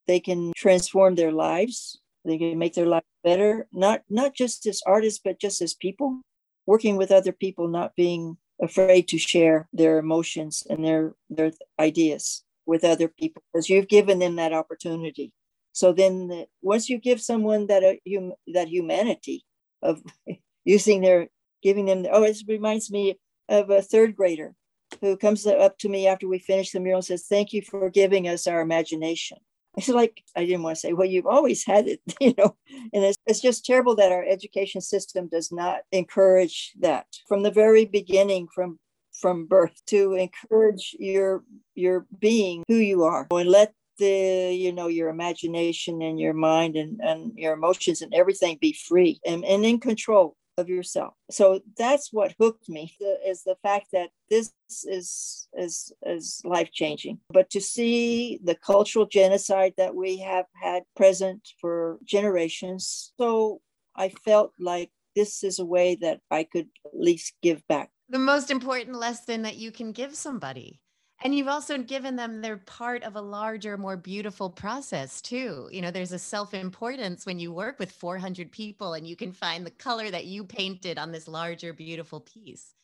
they 0.06 0.20
can 0.20 0.52
transform 0.56 1.14
their 1.14 1.32
lives. 1.32 2.00
They 2.24 2.38
can 2.38 2.58
make 2.58 2.74
their 2.74 2.86
life 2.86 3.04
better, 3.22 3.66
not, 3.72 4.02
not 4.10 4.34
just 4.34 4.66
as 4.66 4.82
artists, 4.86 5.20
but 5.22 5.38
just 5.38 5.62
as 5.62 5.74
people, 5.74 6.22
working 6.66 6.96
with 6.96 7.12
other 7.12 7.32
people, 7.32 7.68
not 7.68 7.94
being 7.94 8.36
afraid 8.60 9.06
to 9.08 9.18
share 9.18 9.68
their 9.72 9.98
emotions 9.98 10.66
and 10.68 10.84
their, 10.84 11.14
their 11.30 11.52
ideas 11.78 12.42
with 12.66 12.84
other 12.84 13.08
people 13.08 13.42
because 13.52 13.70
you've 13.70 13.88
given 13.88 14.18
them 14.18 14.36
that 14.36 14.52
opportunity. 14.52 15.32
So 15.72 15.92
then, 15.92 16.28
the, 16.28 16.46
once 16.62 16.88
you 16.88 16.98
give 16.98 17.20
someone 17.20 17.66
that 17.68 17.84
uh, 17.84 17.94
hum, 18.08 18.32
that 18.48 18.68
humanity 18.68 19.44
of 19.82 20.02
using 20.64 21.00
their 21.02 21.28
giving 21.62 21.86
them, 21.86 22.06
oh, 22.10 22.24
it 22.24 22.38
reminds 22.48 22.90
me 22.90 23.18
of 23.48 23.70
a 23.70 23.82
third 23.82 24.16
grader 24.16 24.54
who 25.00 25.16
comes 25.16 25.46
up 25.46 25.78
to 25.78 25.88
me 25.88 26.06
after 26.06 26.28
we 26.28 26.38
finish 26.38 26.70
the 26.72 26.80
mural 26.80 26.98
and 26.98 27.04
says, 27.04 27.26
"Thank 27.26 27.52
you 27.52 27.62
for 27.62 27.90
giving 27.90 28.28
us 28.28 28.46
our 28.46 28.60
imagination." 28.60 29.38
I 29.76 29.82
said, 29.82 29.94
like, 29.94 30.22
I 30.34 30.46
didn't 30.46 30.62
want 30.62 30.76
to 30.76 30.80
say, 30.80 30.94
well, 30.94 31.06
you've 31.06 31.26
always 31.26 31.64
had 31.64 31.86
it, 31.86 32.00
you 32.20 32.34
know, 32.38 32.56
and 32.70 33.04
it's, 33.04 33.18
it's 33.26 33.40
just 33.40 33.64
terrible 33.64 33.94
that 33.96 34.12
our 34.12 34.24
education 34.24 34.80
system 34.80 35.28
does 35.28 35.52
not 35.52 35.80
encourage 35.92 36.72
that 36.80 37.06
from 37.28 37.42
the 37.42 37.50
very 37.50 37.84
beginning, 37.84 38.48
from 38.54 38.78
from 39.12 39.46
birth, 39.46 39.80
to 39.86 40.14
encourage 40.14 40.94
your 40.98 41.42
your 41.74 42.06
being 42.18 42.64
who 42.68 42.76
you 42.76 43.04
are. 43.04 43.26
And 43.30 43.50
let 43.50 43.72
the 43.98 44.54
you 44.54 44.72
know 44.72 44.88
your 44.88 45.08
imagination 45.08 46.02
and 46.02 46.20
your 46.20 46.34
mind 46.34 46.76
and, 46.76 47.00
and 47.02 47.32
your 47.36 47.54
emotions 47.54 48.02
and 48.02 48.12
everything 48.14 48.58
be 48.60 48.72
free 48.72 49.20
and, 49.26 49.44
and 49.44 49.64
in 49.64 49.80
control 49.80 50.36
of 50.58 50.68
yourself. 50.68 51.14
So 51.30 51.60
that's 51.76 52.12
what 52.12 52.34
hooked 52.38 52.68
me 52.68 52.94
is 53.26 53.42
the 53.42 53.56
fact 53.62 53.86
that 53.92 54.10
this 54.30 54.52
is 54.84 55.48
is 55.54 55.92
is 56.04 56.40
life 56.44 56.70
changing 56.72 57.18
but 57.30 57.50
to 57.50 57.60
see 57.60 58.38
the 58.42 58.54
cultural 58.54 59.06
genocide 59.06 59.72
that 59.76 59.94
we 59.94 60.18
have 60.18 60.46
had 60.60 60.82
present 60.96 61.48
for 61.60 61.98
generations 62.04 63.12
so 63.18 63.60
i 63.96 64.08
felt 64.24 64.52
like 64.58 64.90
this 65.14 65.44
is 65.44 65.58
a 65.58 65.64
way 65.64 65.94
that 65.94 66.20
i 66.30 66.42
could 66.44 66.68
at 66.84 66.92
least 66.94 67.34
give 67.42 67.66
back. 67.68 67.90
The 68.08 68.18
most 68.18 68.50
important 68.50 68.96
lesson 68.96 69.42
that 69.42 69.56
you 69.56 69.72
can 69.72 69.92
give 69.92 70.14
somebody 70.14 70.80
And 71.22 71.34
you've 71.34 71.48
also 71.48 71.78
given 71.78 72.14
them 72.14 72.42
they're 72.42 72.58
part 72.58 73.02
of 73.02 73.16
a 73.16 73.20
larger, 73.20 73.78
more 73.78 73.96
beautiful 73.96 74.50
process 74.50 75.22
too. 75.22 75.68
You 75.72 75.80
know, 75.80 75.90
there's 75.90 76.12
a 76.12 76.18
self-importance 76.18 77.24
when 77.24 77.38
you 77.38 77.52
work 77.52 77.78
with 77.78 77.90
400 77.90 78.52
people 78.52 78.94
and 78.94 79.06
you 79.06 79.16
can 79.16 79.32
find 79.32 79.64
the 79.64 79.70
color 79.70 80.10
that 80.10 80.26
you 80.26 80.44
painted 80.44 80.98
on 80.98 81.12
this 81.12 81.26
larger, 81.26 81.72
beautiful 81.72 82.20
piece. 82.20 82.74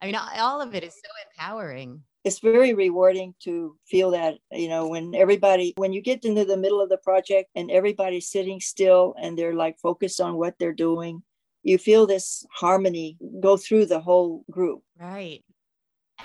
I 0.00 0.06
mean, 0.06 0.16
all 0.16 0.60
of 0.60 0.74
it 0.74 0.82
is 0.82 0.94
so 0.94 1.10
empowering. 1.30 2.02
It's 2.24 2.38
very 2.38 2.72
rewarding 2.72 3.34
to 3.44 3.76
feel 3.86 4.12
that, 4.12 4.38
you 4.50 4.68
know, 4.68 4.88
when 4.88 5.14
everybody, 5.14 5.74
when 5.76 5.92
you 5.92 6.00
get 6.00 6.24
into 6.24 6.44
the 6.44 6.56
middle 6.56 6.80
of 6.80 6.88
the 6.88 6.96
project 6.96 7.50
and 7.54 7.70
everybody's 7.70 8.30
sitting 8.30 8.60
still 8.60 9.14
and 9.20 9.38
they're 9.38 9.54
like 9.54 9.78
focused 9.78 10.20
on 10.20 10.36
what 10.36 10.54
they're 10.58 10.72
doing, 10.72 11.22
you 11.62 11.78
feel 11.78 12.06
this 12.06 12.44
harmony 12.52 13.18
go 13.40 13.56
through 13.56 13.86
the 13.86 14.00
whole 14.00 14.44
group. 14.50 14.82
Right 14.98 15.44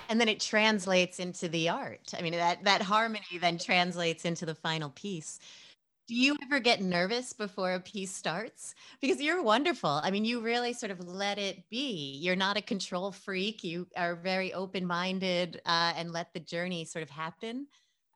and 0.08 0.20
then 0.20 0.28
it 0.28 0.40
translates 0.40 1.18
into 1.18 1.48
the 1.48 1.68
art. 1.68 2.12
I 2.16 2.22
mean 2.22 2.32
that 2.32 2.64
that 2.64 2.82
harmony 2.82 3.38
then 3.40 3.58
translates 3.58 4.24
into 4.24 4.46
the 4.46 4.54
final 4.54 4.90
piece. 4.90 5.38
Do 6.06 6.14
you 6.14 6.36
ever 6.42 6.58
get 6.58 6.80
nervous 6.80 7.34
before 7.34 7.74
a 7.74 7.80
piece 7.80 8.14
starts? 8.14 8.74
Because 9.00 9.20
you're 9.20 9.42
wonderful. 9.42 10.00
I 10.02 10.10
mean 10.10 10.24
you 10.24 10.40
really 10.40 10.72
sort 10.72 10.90
of 10.90 11.06
let 11.06 11.38
it 11.38 11.68
be. 11.68 12.18
You're 12.22 12.36
not 12.36 12.56
a 12.56 12.62
control 12.62 13.12
freak. 13.12 13.62
You 13.62 13.86
are 13.96 14.14
very 14.16 14.52
open-minded 14.54 15.60
uh, 15.66 15.92
and 15.96 16.12
let 16.12 16.32
the 16.32 16.40
journey 16.40 16.84
sort 16.84 17.02
of 17.02 17.10
happen 17.10 17.66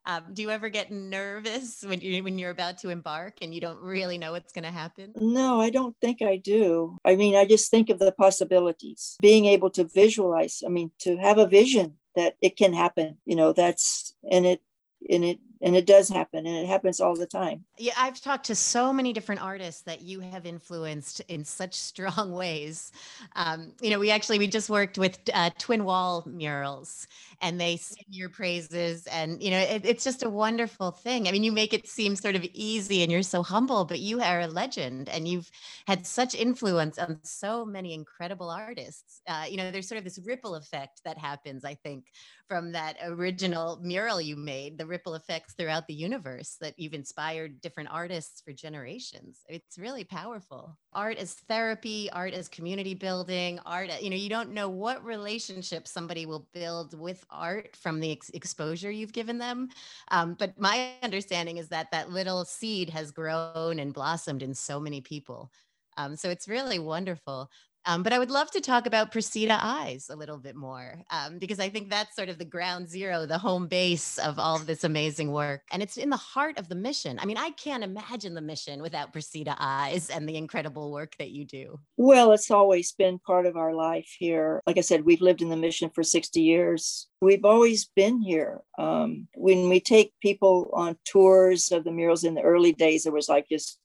um, 0.04 0.24
do 0.32 0.42
you 0.42 0.50
ever 0.50 0.68
get 0.68 0.90
nervous 0.90 1.84
when 1.86 2.00
you 2.00 2.22
when 2.24 2.38
you're 2.38 2.50
about 2.50 2.78
to 2.78 2.90
embark 2.90 3.38
and 3.40 3.54
you 3.54 3.60
don't 3.60 3.80
really 3.80 4.18
know 4.18 4.32
what's 4.32 4.52
going 4.52 4.64
to 4.64 4.70
happen? 4.70 5.12
No, 5.16 5.60
I 5.60 5.70
don't 5.70 5.96
think 6.00 6.22
I 6.22 6.36
do. 6.36 6.98
I 7.04 7.14
mean, 7.14 7.36
I 7.36 7.44
just 7.44 7.70
think 7.70 7.88
of 7.88 7.98
the 7.98 8.12
possibilities. 8.12 9.16
Being 9.20 9.46
able 9.46 9.70
to 9.70 9.84
visualize, 9.84 10.62
I 10.66 10.70
mean, 10.70 10.90
to 11.00 11.16
have 11.18 11.38
a 11.38 11.46
vision 11.46 11.94
that 12.16 12.34
it 12.42 12.56
can 12.56 12.72
happen, 12.72 13.18
you 13.24 13.36
know, 13.36 13.52
that's 13.52 14.14
and 14.30 14.44
it 14.44 14.60
and 15.08 15.24
it 15.24 15.38
and 15.62 15.76
it 15.76 15.86
does 15.86 16.08
happen 16.08 16.46
and 16.46 16.56
it 16.56 16.66
happens 16.66 17.00
all 17.00 17.14
the 17.14 17.26
time. 17.26 17.64
Yeah 17.78 17.92
i've 17.98 18.20
talked 18.20 18.46
to 18.46 18.54
so 18.54 18.92
many 18.92 19.12
different 19.12 19.42
artists 19.42 19.82
that 19.82 20.02
you 20.02 20.20
have 20.20 20.46
influenced 20.46 21.20
in 21.28 21.44
such 21.44 21.74
strong 21.90 22.32
ways. 22.32 22.92
Um, 23.36 23.72
you 23.80 23.90
know 23.90 23.98
we 23.98 24.10
actually 24.10 24.38
we 24.38 24.46
just 24.46 24.70
worked 24.70 24.98
with 24.98 25.18
uh, 25.32 25.50
twin 25.58 25.84
wall 25.84 26.24
murals 26.26 27.06
and 27.40 27.60
they 27.60 27.76
sing 27.76 28.04
your 28.10 28.28
praises 28.28 29.06
and 29.06 29.42
you 29.42 29.50
know 29.50 29.58
it, 29.58 29.82
it's 29.84 30.04
just 30.04 30.22
a 30.24 30.30
wonderful 30.30 30.90
thing. 30.90 31.28
I 31.28 31.32
mean 31.32 31.44
you 31.44 31.52
make 31.52 31.72
it 31.72 31.88
seem 31.88 32.16
sort 32.16 32.36
of 32.36 32.44
easy 32.52 33.02
and 33.02 33.10
you're 33.10 33.22
so 33.22 33.42
humble 33.42 33.84
but 33.84 34.00
you 34.00 34.20
are 34.20 34.40
a 34.40 34.46
legend 34.46 35.08
and 35.08 35.26
you've 35.28 35.50
had 35.86 36.06
such 36.06 36.34
influence 36.34 36.98
on 36.98 37.18
so 37.22 37.64
many 37.64 37.94
incredible 37.94 38.50
artists. 38.50 39.20
Uh, 39.26 39.44
you 39.48 39.56
know 39.56 39.70
there's 39.70 39.88
sort 39.88 39.98
of 39.98 40.04
this 40.04 40.18
ripple 40.24 40.54
effect 40.54 41.00
that 41.04 41.18
happens 41.18 41.64
i 41.64 41.74
think 41.74 42.06
from 42.48 42.72
that 42.72 42.96
original 43.04 43.78
mural 43.82 44.20
you 44.20 44.36
made 44.36 44.76
the 44.78 44.86
ripple 44.86 45.14
effects 45.14 45.54
throughout 45.54 45.86
the 45.86 45.94
universe 45.94 46.56
that 46.60 46.78
you've 46.78 46.94
inspired 46.94 47.60
different 47.60 47.88
artists 47.90 48.40
for 48.40 48.52
generations. 48.52 49.40
It's 49.48 49.78
really 49.78 50.04
powerful. 50.04 50.78
Art 50.92 51.18
as 51.18 51.34
therapy 51.34 52.10
art 52.10 52.34
as 52.34 52.48
community 52.48 52.94
building 52.94 53.58
art 53.64 53.90
you 54.02 54.10
know 54.10 54.16
you 54.16 54.28
don't 54.28 54.52
know 54.52 54.68
what 54.68 55.04
relationship 55.04 55.88
somebody 55.88 56.26
will 56.26 56.48
build 56.52 56.98
with 56.98 57.24
art 57.30 57.76
from 57.76 58.00
the 58.00 58.12
ex- 58.12 58.30
exposure 58.30 58.90
you've 58.90 59.12
given 59.12 59.38
them. 59.38 59.68
Um, 60.10 60.34
but 60.38 60.58
my 60.58 60.92
understanding 61.02 61.58
is 61.58 61.68
that 61.68 61.90
that 61.92 62.10
little 62.10 62.44
seed 62.44 62.90
has 62.90 63.10
grown 63.10 63.78
and 63.78 63.94
blossomed 63.94 64.42
in 64.42 64.54
so 64.54 64.78
many 64.78 65.00
people. 65.00 65.50
Um, 65.96 66.16
so 66.16 66.30
it's 66.30 66.48
really 66.48 66.78
wonderful. 66.78 67.50
Um, 67.84 68.02
but 68.02 68.12
I 68.12 68.18
would 68.18 68.30
love 68.30 68.50
to 68.52 68.60
talk 68.60 68.86
about 68.86 69.12
Precita 69.12 69.58
Eyes 69.60 70.08
a 70.08 70.16
little 70.16 70.38
bit 70.38 70.54
more 70.54 71.02
um, 71.10 71.38
because 71.38 71.58
I 71.58 71.68
think 71.68 71.90
that's 71.90 72.14
sort 72.14 72.28
of 72.28 72.38
the 72.38 72.44
ground 72.44 72.88
zero, 72.88 73.26
the 73.26 73.38
home 73.38 73.66
base 73.66 74.18
of 74.18 74.38
all 74.38 74.56
of 74.56 74.66
this 74.66 74.84
amazing 74.84 75.32
work. 75.32 75.62
And 75.72 75.82
it's 75.82 75.96
in 75.96 76.10
the 76.10 76.16
heart 76.16 76.58
of 76.58 76.68
the 76.68 76.74
mission. 76.74 77.18
I 77.18 77.24
mean, 77.24 77.36
I 77.36 77.50
can't 77.50 77.82
imagine 77.82 78.34
the 78.34 78.40
mission 78.40 78.82
without 78.82 79.12
Precita 79.12 79.56
Eyes 79.58 80.10
and 80.10 80.28
the 80.28 80.36
incredible 80.36 80.92
work 80.92 81.16
that 81.18 81.30
you 81.30 81.44
do. 81.44 81.80
Well, 81.96 82.32
it's 82.32 82.50
always 82.50 82.92
been 82.92 83.18
part 83.18 83.46
of 83.46 83.56
our 83.56 83.74
life 83.74 84.14
here. 84.18 84.62
Like 84.66 84.78
I 84.78 84.82
said, 84.82 85.04
we've 85.04 85.20
lived 85.20 85.42
in 85.42 85.48
the 85.48 85.56
mission 85.56 85.90
for 85.90 86.02
60 86.02 86.40
years. 86.40 87.08
We've 87.20 87.44
always 87.44 87.86
been 87.96 88.20
here. 88.20 88.60
Um, 88.78 89.28
when 89.34 89.68
we 89.68 89.80
take 89.80 90.12
people 90.20 90.70
on 90.72 90.96
tours 91.04 91.72
of 91.72 91.84
the 91.84 91.92
murals 91.92 92.24
in 92.24 92.34
the 92.34 92.42
early 92.42 92.72
days, 92.72 93.04
there 93.04 93.12
was 93.12 93.28
like 93.28 93.48
just 93.48 93.78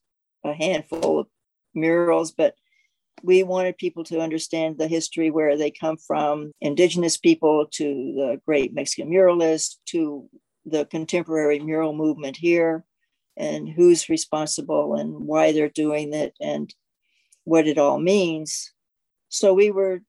a 0.44 0.52
handful 0.52 1.20
of 1.20 1.26
murals, 1.74 2.32
but 2.32 2.54
we 3.22 3.42
wanted 3.42 3.76
people 3.76 4.04
to 4.04 4.20
understand 4.20 4.78
the 4.78 4.88
history 4.88 5.30
where 5.30 5.56
they 5.56 5.70
come 5.70 5.96
from 5.96 6.52
indigenous 6.60 7.16
people 7.16 7.66
to 7.70 7.84
the 7.84 8.40
great 8.46 8.72
mexican 8.74 9.10
muralists 9.10 9.76
to 9.86 10.28
the 10.66 10.84
contemporary 10.86 11.58
mural 11.58 11.94
movement 11.94 12.36
here 12.36 12.84
and 13.36 13.68
who's 13.68 14.08
responsible 14.08 14.96
and 14.96 15.14
why 15.14 15.52
they're 15.52 15.68
doing 15.68 16.12
it 16.12 16.34
and 16.40 16.74
what 17.44 17.66
it 17.66 17.78
all 17.78 17.98
means. 17.98 18.72
So 19.28 19.54
we 19.54 19.70
were 19.70 20.02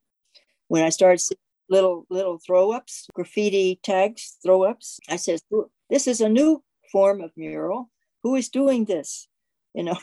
when 0.68 0.84
i 0.84 0.88
started 0.88 1.20
seeing 1.20 1.38
little 1.68 2.06
little 2.10 2.38
throw 2.38 2.72
ups 2.72 3.06
graffiti 3.14 3.78
tags 3.82 4.36
throw 4.42 4.64
ups 4.64 4.98
i 5.08 5.16
said 5.16 5.38
this 5.88 6.06
is 6.06 6.20
a 6.20 6.28
new 6.28 6.62
form 6.90 7.20
of 7.20 7.30
mural. 7.36 7.90
Who 8.22 8.34
is 8.34 8.48
doing 8.48 8.84
this? 8.84 9.28
You 9.74 9.84
know 9.84 9.98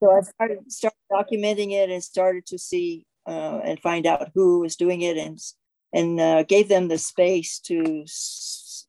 so 0.00 0.10
I 0.10 0.20
started 0.22 0.72
started 0.72 0.96
documenting 1.10 1.72
it 1.72 1.90
and 1.90 2.02
started 2.02 2.46
to 2.46 2.58
see 2.58 3.06
uh, 3.26 3.60
and 3.64 3.80
find 3.80 4.06
out 4.06 4.30
who 4.34 4.60
was 4.60 4.76
doing 4.76 5.02
it 5.02 5.16
and 5.16 5.38
and 5.92 6.20
uh, 6.20 6.42
gave 6.42 6.68
them 6.68 6.88
the 6.88 6.98
space 6.98 7.58
to 7.60 8.04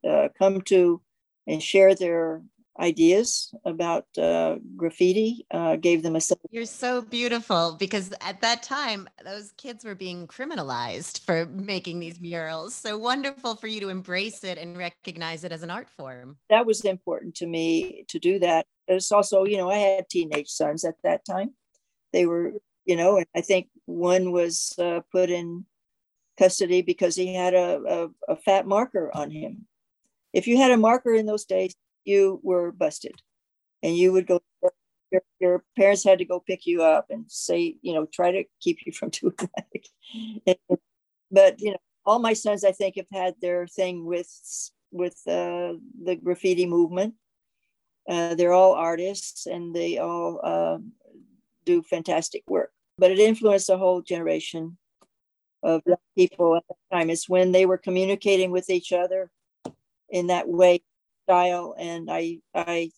uh, 0.10 0.30
come 0.38 0.62
to 0.62 1.02
and 1.48 1.62
share 1.62 1.94
their 1.94 2.42
ideas 2.80 3.54
about 3.64 4.06
uh, 4.18 4.56
graffiti. 4.76 5.46
Uh, 5.52 5.76
gave 5.76 6.04
them 6.04 6.16
a. 6.16 6.20
You're 6.52 6.66
so 6.66 7.02
beautiful 7.02 7.76
because 7.80 8.14
at 8.22 8.42
that 8.42 8.64
time 8.64 9.08
those 9.24 9.52
kids 9.58 9.84
were 9.84 9.96
being 9.96 10.28
criminalized 10.28 11.26
for 11.26 11.46
making 11.46 12.00
these 12.00 12.20
murals. 12.20 12.76
So 12.76 12.98
wonderful 12.98 13.56
for 13.56 13.68
you 13.68 13.80
to 13.82 13.90
embrace 13.90 14.44
it 14.44 14.58
and 14.58 14.78
recognize 14.78 15.44
it 15.44 15.52
as 15.52 15.64
an 15.64 15.70
art 15.70 15.90
form. 15.90 16.38
That 16.50 16.66
was 16.66 16.84
important 16.86 17.36
to 17.36 17.48
me 17.48 18.06
to 18.10 18.20
do 18.20 18.40
that. 18.40 18.66
It's 18.88 19.12
also, 19.12 19.46
you 19.46 19.58
know, 19.58 19.70
I 19.70 19.78
had 19.78 20.10
teenage 20.10 20.50
sons 20.50 20.86
at 20.86 20.96
that 21.04 21.26
time. 21.26 21.52
They 22.14 22.26
were, 22.26 22.54
you 22.86 22.96
know, 22.96 23.18
and 23.18 23.26
I 23.36 23.42
think 23.42 23.68
one 23.86 24.32
was 24.32 24.74
uh, 24.78 25.02
put 25.12 25.30
in 25.30 25.66
custody 26.38 26.82
because 26.82 27.16
he 27.16 27.34
had 27.34 27.54
a, 27.54 28.10
a, 28.28 28.34
a 28.34 28.36
fat 28.36 28.68
marker 28.68 29.10
on 29.14 29.32
him. 29.32 29.66
If 30.34 30.48
you 30.48 30.58
had 30.58 30.72
a 30.72 30.78
marker 30.78 31.14
in 31.14 31.26
those 31.26 31.46
days, 31.46 31.74
you 32.06 32.40
were 32.44 32.72
busted. 32.72 33.22
And 33.84 33.96
you 33.96 34.12
would 34.14 34.28
go 34.28 34.42
your, 35.12 35.22
your 35.40 35.64
parents 35.78 36.04
had 36.04 36.20
to 36.20 36.26
go 36.26 36.40
pick 36.40 36.66
you 36.66 36.82
up 36.82 37.08
and 37.10 37.26
say 37.28 37.78
you 37.82 37.94
know 37.94 38.06
try 38.06 38.32
to 38.32 38.44
keep 38.62 38.80
you 38.86 38.92
from 38.92 39.10
doing 39.22 39.36
that. 40.46 40.58
But 41.32 41.62
you 41.62 41.72
know 41.72 41.78
all 42.06 42.20
my 42.20 42.34
sons 42.34 42.64
i 42.64 42.72
think 42.72 42.96
have 42.98 43.08
had 43.12 43.34
their 43.42 43.66
thing 43.66 44.06
with 44.06 44.30
with 44.92 45.22
uh, 45.28 45.74
the 46.04 46.16
graffiti 46.16 46.66
movement. 46.66 47.16
Uh, 48.10 48.36
they're 48.36 48.54
all 48.54 48.74
artists 48.74 49.46
and 49.46 49.76
they 49.76 49.98
all 49.98 50.40
uh, 50.44 50.78
do 51.66 51.82
fantastic 51.84 52.44
work. 52.48 52.72
But 52.98 53.12
it 53.12 53.20
influenced 53.20 53.70
a 53.70 53.78
whole 53.78 54.02
generation 54.02 54.78
of 55.64 55.82
people 56.18 56.56
at 56.56 56.64
the 56.70 56.76
time. 56.96 57.10
It's 57.10 57.28
when 57.28 57.52
they 57.52 57.66
were 57.66 57.78
communicating 57.78 58.52
with 58.52 58.70
each 58.70 58.94
other 58.94 59.32
in 60.10 60.28
that 60.28 60.48
way 60.48 60.84
style 61.26 61.76
and 61.78 62.10
i 62.12 62.38
i 62.54 62.90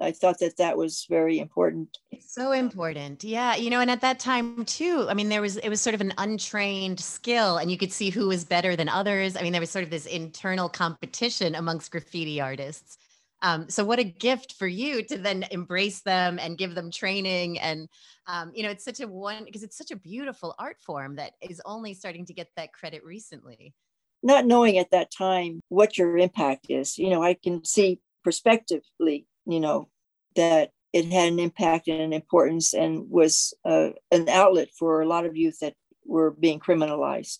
i 0.00 0.12
thought 0.12 0.38
that 0.40 0.56
that 0.56 0.76
was 0.76 1.06
very 1.08 1.38
important. 1.38 1.98
So 2.20 2.52
important. 2.52 3.24
Yeah 3.24 3.56
you 3.56 3.70
know 3.70 3.80
and 3.80 3.90
at 3.90 4.00
that 4.02 4.18
time 4.18 4.64
too 4.64 5.06
i 5.08 5.14
mean 5.14 5.28
there 5.28 5.42
was 5.42 5.56
it 5.56 5.68
was 5.68 5.80
sort 5.80 5.94
of 5.94 6.00
an 6.00 6.14
untrained 6.18 7.00
skill 7.00 7.58
and 7.58 7.70
you 7.70 7.78
could 7.78 7.92
see 7.92 8.10
who 8.10 8.28
was 8.28 8.44
better 8.44 8.76
than 8.76 8.88
others. 8.88 9.36
I 9.36 9.42
mean 9.42 9.52
there 9.52 9.60
was 9.60 9.70
sort 9.70 9.84
of 9.84 9.90
this 9.90 10.06
internal 10.06 10.68
competition 10.68 11.54
amongst 11.54 11.90
graffiti 11.90 12.40
artists. 12.40 12.98
Um, 13.44 13.68
so 13.68 13.84
what 13.84 13.98
a 13.98 14.04
gift 14.04 14.52
for 14.52 14.68
you 14.68 15.02
to 15.02 15.18
then 15.18 15.44
embrace 15.50 16.00
them 16.02 16.38
and 16.38 16.56
give 16.56 16.74
them 16.76 16.90
training 16.90 17.58
and 17.58 17.88
um, 18.26 18.52
you 18.54 18.62
know 18.62 18.70
it's 18.70 18.84
such 18.84 19.00
a 19.00 19.08
one 19.08 19.44
because 19.44 19.62
it's 19.62 19.76
such 19.76 19.90
a 19.90 19.96
beautiful 19.96 20.54
art 20.58 20.76
form 20.80 21.16
that 21.16 21.32
is 21.40 21.60
only 21.64 21.92
starting 21.94 22.24
to 22.26 22.34
get 22.34 22.48
that 22.56 22.72
credit 22.72 23.02
recently 23.04 23.74
not 24.22 24.46
knowing 24.46 24.78
at 24.78 24.90
that 24.90 25.10
time 25.10 25.60
what 25.68 25.98
your 25.98 26.16
impact 26.16 26.66
is. 26.68 26.98
You 26.98 27.10
know, 27.10 27.22
I 27.22 27.34
can 27.34 27.64
see 27.64 28.00
prospectively, 28.22 29.26
you 29.46 29.60
know, 29.60 29.88
that 30.36 30.70
it 30.92 31.06
had 31.06 31.32
an 31.32 31.38
impact 31.38 31.88
and 31.88 32.00
an 32.00 32.12
importance 32.12 32.74
and 32.74 33.10
was 33.10 33.54
uh, 33.64 33.90
an 34.10 34.28
outlet 34.28 34.68
for 34.78 35.00
a 35.00 35.08
lot 35.08 35.26
of 35.26 35.36
youth 35.36 35.58
that 35.60 35.74
were 36.04 36.30
being 36.30 36.60
criminalized. 36.60 37.38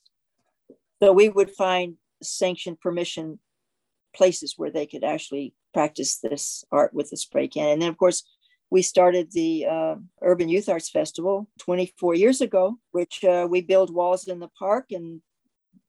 So 1.03 1.13
we 1.13 1.29
would 1.29 1.51
find 1.51 1.97
sanctioned 2.23 2.81
permission 2.81 3.39
places 4.15 4.55
where 4.57 4.71
they 4.71 4.87
could 4.87 5.05
actually 5.05 5.55
practice 5.75 6.19
this 6.19 6.65
art 6.71 6.95
with 6.95 7.11
the 7.11 7.17
spray 7.17 7.49
can. 7.49 7.69
And 7.69 7.83
then, 7.83 7.89
of 7.89 7.97
course, 7.97 8.25
we 8.71 8.83
started 8.83 9.33
the 9.33 9.67
uh, 9.67 9.95
Urban 10.23 10.49
Youth 10.49 10.69
Arts 10.69 10.89
Festival 10.89 11.49
24 11.61 12.15
years 12.15 12.41
ago, 12.41 12.79
which 12.93 13.23
uh, 13.23 13.47
we 13.49 13.61
build 13.61 13.93
walls 13.93 14.29
in 14.29 14.39
the 14.39 14.49
park 14.59 14.87
and 14.93 15.21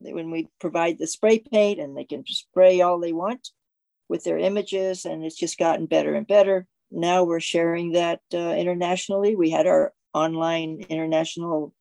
when 0.04 0.32
we 0.32 0.50
provide 0.60 0.98
the 0.98 1.08
spray 1.08 1.40
paint 1.40 1.80
and 1.80 1.96
they 1.96 2.04
can 2.04 2.26
spray 2.26 2.82
all 2.82 3.00
they 3.00 3.14
want 3.14 3.50
with 4.10 4.24
their 4.24 4.38
images 4.38 5.06
and 5.06 5.24
it's 5.24 5.38
just 5.38 5.58
gotten 5.58 5.86
better 5.86 6.14
and 6.16 6.28
better. 6.28 6.68
Now 6.92 7.24
we're 7.24 7.40
sharing 7.40 7.94
that 7.94 8.22
uh, 8.34 8.38
internationally. 8.38 9.36
We 9.36 9.50
had 9.50 9.68
our 9.68 9.94
online 10.14 10.86
international 10.90 11.74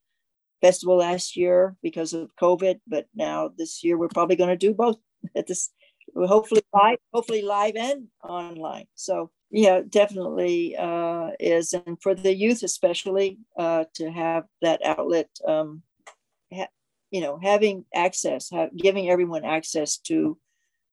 festival 0.62 0.96
last 0.96 1.36
year 1.36 1.76
because 1.82 2.14
of 2.14 2.30
covid 2.40 2.80
but 2.86 3.06
now 3.14 3.50
this 3.58 3.82
year 3.82 3.98
we're 3.98 4.08
probably 4.08 4.36
going 4.36 4.48
to 4.48 4.56
do 4.56 4.72
both 4.72 4.96
at 5.36 5.46
this 5.46 5.70
hopefully 6.16 6.62
live 6.72 6.98
hopefully 7.12 7.42
live 7.42 7.76
and 7.76 8.08
online. 8.22 8.86
So 8.94 9.30
yeah 9.50 9.80
definitely 9.86 10.76
uh, 10.76 11.30
is 11.38 11.74
and 11.74 12.00
for 12.00 12.14
the 12.14 12.34
youth 12.34 12.62
especially 12.62 13.38
uh, 13.58 13.84
to 13.94 14.10
have 14.10 14.44
that 14.62 14.80
outlet 14.84 15.28
um, 15.46 15.82
ha- 16.52 16.68
you 17.12 17.20
know 17.20 17.38
having 17.40 17.84
access 17.94 18.50
giving 18.76 19.08
everyone 19.08 19.44
access 19.44 19.98
to 19.98 20.36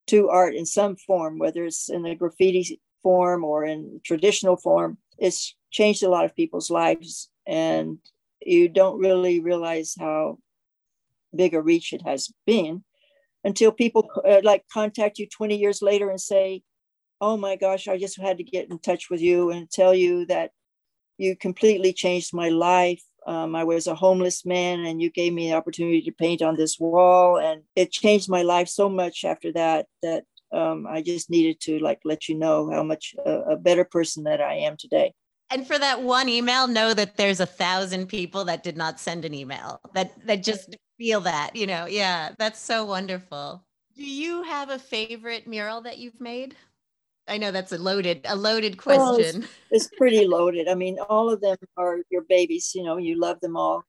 to 0.06 0.28
art 0.28 0.54
in 0.54 0.64
some 0.64 0.94
form 0.96 1.38
whether 1.38 1.64
it's 1.64 1.90
in 1.90 2.02
the 2.02 2.14
graffiti 2.14 2.80
form 3.02 3.42
or 3.42 3.64
in 3.64 4.00
traditional 4.04 4.56
form 4.56 4.96
it's 5.20 5.54
changed 5.70 6.02
a 6.02 6.08
lot 6.08 6.24
of 6.24 6.34
people's 6.34 6.70
lives. 6.70 7.28
And 7.46 7.98
you 8.40 8.68
don't 8.68 8.98
really 8.98 9.40
realize 9.40 9.94
how 9.98 10.38
big 11.34 11.54
a 11.54 11.62
reach 11.62 11.92
it 11.92 12.02
has 12.02 12.32
been 12.46 12.82
until 13.44 13.70
people 13.70 14.10
uh, 14.28 14.40
like 14.42 14.64
contact 14.72 15.18
you 15.18 15.28
20 15.28 15.56
years 15.56 15.80
later 15.80 16.10
and 16.10 16.20
say 16.20 16.62
oh 17.20 17.36
my 17.36 17.54
gosh 17.54 17.86
i 17.86 17.96
just 17.96 18.20
had 18.20 18.38
to 18.38 18.42
get 18.42 18.68
in 18.68 18.80
touch 18.80 19.08
with 19.08 19.20
you 19.20 19.50
and 19.50 19.70
tell 19.70 19.94
you 19.94 20.26
that 20.26 20.50
you 21.18 21.36
completely 21.36 21.92
changed 21.92 22.34
my 22.34 22.48
life 22.48 23.00
um, 23.26 23.54
i 23.56 23.64
was 23.64 23.86
a 23.86 23.94
homeless 23.94 24.44
man 24.44 24.80
and 24.80 25.00
you 25.02 25.10
gave 25.10 25.32
me 25.32 25.48
the 25.48 25.56
opportunity 25.56 26.02
to 26.02 26.12
paint 26.12 26.42
on 26.42 26.56
this 26.56 26.78
wall 26.78 27.38
and 27.38 27.62
it 27.76 27.90
changed 27.92 28.28
my 28.28 28.42
life 28.42 28.68
so 28.68 28.88
much 28.88 29.24
after 29.24 29.52
that 29.52 29.86
that 30.02 30.24
um, 30.52 30.86
i 30.88 31.00
just 31.02 31.30
needed 31.30 31.60
to 31.60 31.78
like 31.78 32.00
let 32.04 32.28
you 32.28 32.34
know 32.36 32.70
how 32.70 32.82
much 32.82 33.14
a 33.26 33.56
better 33.56 33.84
person 33.84 34.24
that 34.24 34.40
i 34.40 34.54
am 34.54 34.76
today 34.76 35.12
And 35.50 35.66
for 35.66 35.78
that 35.78 36.02
one 36.02 36.28
email, 36.28 36.68
know 36.68 36.94
that 36.94 37.16
there's 37.16 37.40
a 37.40 37.46
thousand 37.46 38.06
people 38.06 38.44
that 38.44 38.62
did 38.62 38.76
not 38.76 39.00
send 39.00 39.24
an 39.24 39.34
email 39.34 39.80
that 39.94 40.12
that 40.26 40.44
just 40.44 40.76
feel 40.96 41.20
that, 41.22 41.56
you 41.56 41.66
know. 41.66 41.86
Yeah, 41.86 42.34
that's 42.38 42.60
so 42.60 42.84
wonderful. 42.84 43.64
Do 43.96 44.04
you 44.04 44.42
have 44.44 44.70
a 44.70 44.78
favorite 44.78 45.46
mural 45.48 45.80
that 45.82 45.98
you've 45.98 46.20
made? 46.20 46.54
I 47.30 47.38
know 47.38 47.52
that's 47.52 47.72
a 47.72 47.78
loaded 47.78 48.22
a 48.24 48.34
loaded 48.36 48.84
Well, 48.84 49.14
it's- 49.14 49.32
question. 49.32 49.48
it's 49.70 49.88
pretty 49.96 50.26
loaded. 50.26 50.68
I 50.68 50.74
mean, 50.74 50.98
all 51.08 51.30
of 51.30 51.40
them 51.40 51.56
are 51.76 51.98
your 52.10 52.22
babies, 52.22 52.72
you 52.74 52.82
know, 52.82 52.96
you 52.96 53.18
love 53.18 53.40
them 53.40 53.56
all. 53.56 53.84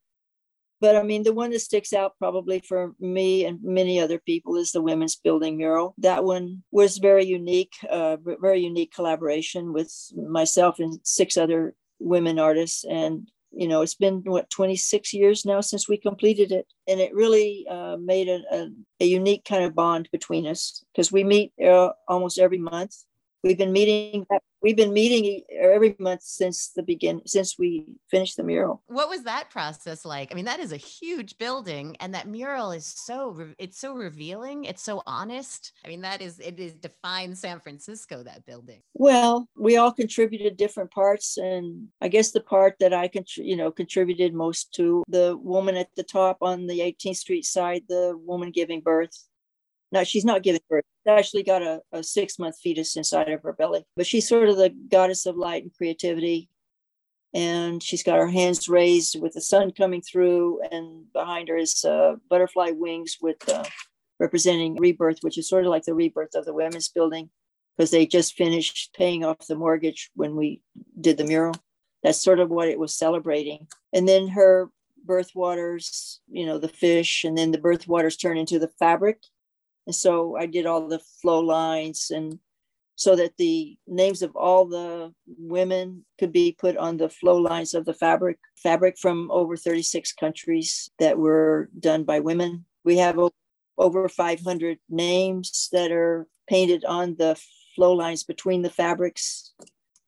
But 0.80 0.95
I 0.95 1.04
mean, 1.04 1.23
the 1.23 1.34
one 1.34 1.51
that 1.51 1.60
sticks 1.60 1.93
out 1.93 2.13
probably 2.17 2.60
for 2.60 2.93
me 2.99 3.45
and 3.45 3.60
many 3.63 3.99
other 3.99 4.17
people 4.19 4.58
is 4.58 4.71
the 4.71 4.82
women's 4.82 5.15
building 5.15 5.58
mural. 5.58 5.93
That 5.99 6.23
one 6.23 6.63
was 6.71 6.97
very 6.97 7.23
unique, 7.25 7.73
uh, 7.88 8.17
very 8.23 8.62
unique 8.62 8.91
collaboration 8.91 9.73
with 9.73 9.93
myself 10.15 10.80
and 10.80 10.99
six 11.04 11.38
other 11.38 11.75
women 11.99 12.39
artists. 12.39 12.84
And, 12.84 13.30
you 13.51 13.67
know, 13.67 13.84
it's 13.84 13.93
been 13.93 14.23
what, 14.25 14.49
26 14.49 15.13
years 15.13 15.45
now 15.45 15.62
since 15.62 15.88
we 15.88 15.97
completed 15.97 16.51
it. 16.51 16.65
And 16.88 16.99
it 16.99 17.13
really 17.13 17.67
uh, 17.69 17.97
made 17.97 18.27
a, 18.27 18.41
a, 18.51 18.69
a 19.01 19.06
unique 19.06 19.45
kind 19.45 19.63
of 19.63 19.75
bond 19.75 20.10
between 20.12 20.47
us 20.47 20.84
because 20.91 21.12
we 21.12 21.23
meet 21.23 21.54
uh, 21.63 21.89
almost 22.08 22.39
every 22.39 22.58
month 22.58 22.95
we've 23.43 23.58
been 23.58 23.71
meeting 23.71 24.25
we've 24.62 24.77
been 24.77 24.93
meeting 24.93 25.41
every 25.60 25.95
month 25.99 26.21
since 26.21 26.69
the 26.75 26.84
begin 26.84 27.21
since 27.25 27.58
we 27.58 27.86
finished 28.10 28.38
the 28.38 28.43
mural 28.43 28.84
What 28.88 29.10
was 29.10 29.23
that 29.23 29.49
process 29.49 30.06
like? 30.06 30.32
I 30.32 30.36
mean, 30.36 30.45
that 30.45 30.60
is 30.60 30.71
a 30.71 30.77
huge 30.77 31.38
building 31.38 31.95
and 31.99 32.13
that 32.13 32.27
mural 32.27 32.71
is 32.71 32.86
so 32.86 33.54
it's 33.58 33.80
so 33.80 33.93
revealing, 33.93 34.65
it's 34.65 34.84
so 34.84 35.01
honest. 35.06 35.73
I 35.84 35.88
mean, 35.88 36.01
that 36.01 36.21
is 36.21 36.39
it 36.39 36.60
is 36.60 36.73
defines 36.73 37.39
San 37.41 37.60
Francisco 37.60 38.23
that 38.23 38.45
building. 38.45 38.82
well 38.93 39.47
we 39.58 39.77
all 39.77 39.91
contributed 39.91 40.58
different 40.58 40.91
parts 40.91 41.38
and 41.38 41.88
i 42.01 42.08
guess 42.08 42.32
the 42.32 42.39
part 42.41 42.75
that 42.80 42.93
i 42.93 43.08
contr- 43.08 43.45
you 43.45 43.56
know 43.56 43.71
contributed 43.71 44.34
most 44.34 44.73
to 44.73 45.04
the 45.08 45.38
woman 45.38 45.75
at 45.75 45.88
the 45.95 46.04
top 46.04 46.38
on 46.41 46.67
the 46.67 46.80
18th 46.80 47.17
street 47.17 47.45
side 47.45 47.84
the 47.88 48.17
woman 48.23 48.51
giving 48.51 48.82
birth 48.82 49.15
no 49.91 50.04
she's 50.04 50.25
not 50.25 50.43
giving 50.43 50.62
birth. 50.69 50.86
She's 51.04 51.12
actually 51.12 51.43
got 51.43 51.62
a, 51.62 51.82
a 51.91 52.04
six 52.04 52.39
month 52.39 52.58
fetus 52.62 52.95
inside 52.95 53.30
of 53.30 53.43
her 53.43 53.54
belly. 53.54 53.86
But 53.95 54.08
she's 54.08 54.27
sort 54.27 54.49
of 54.49 54.58
the 54.58 54.69
goddess 54.69 55.25
of 55.25 55.36
light 55.36 55.63
and 55.63 55.73
creativity. 55.73 56.49
And 57.34 57.82
she's 57.82 58.04
got 58.04 58.17
her 58.17 58.27
hands 58.27 58.67
raised 58.67 59.21
with 59.21 59.34
the 59.34 59.41
sun 59.41 59.71
coming 59.71 60.01
through 60.01 60.62
and 60.69 61.12
behind 61.13 61.47
her 61.47 61.56
is 61.56 61.86
uh, 61.86 62.15
butterfly 62.30 62.71
wings 62.71 63.17
with 63.21 63.47
uh, 63.47 63.63
representing 64.19 64.75
rebirth 64.75 65.19
which 65.21 65.38
is 65.38 65.47
sort 65.47 65.63
of 65.63 65.69
like 65.69 65.86
the 65.86 65.93
rebirth 65.93 66.36
of 66.36 66.43
the 66.43 66.54
women's 66.54 66.89
building 66.89 67.30
because 67.77 67.89
they 67.89 68.06
just 68.06 68.36
finished 68.36 68.93
paying 68.97 69.23
off 69.23 69.47
the 69.47 69.56
mortgage 69.56 70.12
when 70.13 70.36
we 70.36 70.62
did 70.99 71.17
the 71.17 71.23
mural. 71.23 71.56
That's 72.04 72.21
sort 72.21 72.39
of 72.39 72.49
what 72.49 72.67
it 72.67 72.77
was 72.77 72.93
celebrating. 72.93 73.67
And 73.93 74.08
then 74.10 74.27
her 74.30 74.69
birth 75.06 75.32
waters 75.34 76.19
you 76.30 76.45
know 76.45 76.58
the 76.58 76.67
fish 76.67 77.23
and 77.23 77.38
then 77.38 77.51
the 77.51 77.58
birth 77.58 77.88
waters 77.88 78.15
turn 78.15 78.38
into 78.38 78.60
the 78.60 78.67
fabric 78.80 79.23
and 79.88 79.96
so 79.96 80.36
i 80.38 80.46
did 80.46 80.65
all 80.65 80.88
the 80.88 81.00
flow 81.22 81.39
lines 81.39 82.12
and 82.12 82.39
so 83.02 83.15
that 83.15 83.36
the 83.38 83.76
names 83.88 84.22
of 84.22 84.36
all 84.36 84.65
the 84.65 85.12
women 85.26 86.06
could 86.20 86.32
be 86.32 86.56
put 86.60 86.78
on 86.78 86.98
the 86.98 87.10
flow 87.10 87.38
lines 87.38 87.74
of 87.74 87.84
the 87.86 87.96
fabric 87.96 88.38
fabric 88.56 88.96
from 88.96 89.32
over 89.32 89.58
36 89.58 90.13
countries 90.13 90.91
that 91.00 91.17
were 91.17 91.67
done 91.80 92.04
by 92.04 92.20
women. 92.20 92.63
We 92.84 92.98
have 92.98 93.17
over 93.76 94.08
500 94.08 94.78
names 94.88 95.70
that 95.72 95.91
are 95.91 96.28
painted 96.48 96.86
on 96.86 97.15
the 97.17 97.41
flow 97.76 97.94
lines 97.94 98.24
between 98.24 98.62
the 98.62 98.70
fabrics 98.70 99.54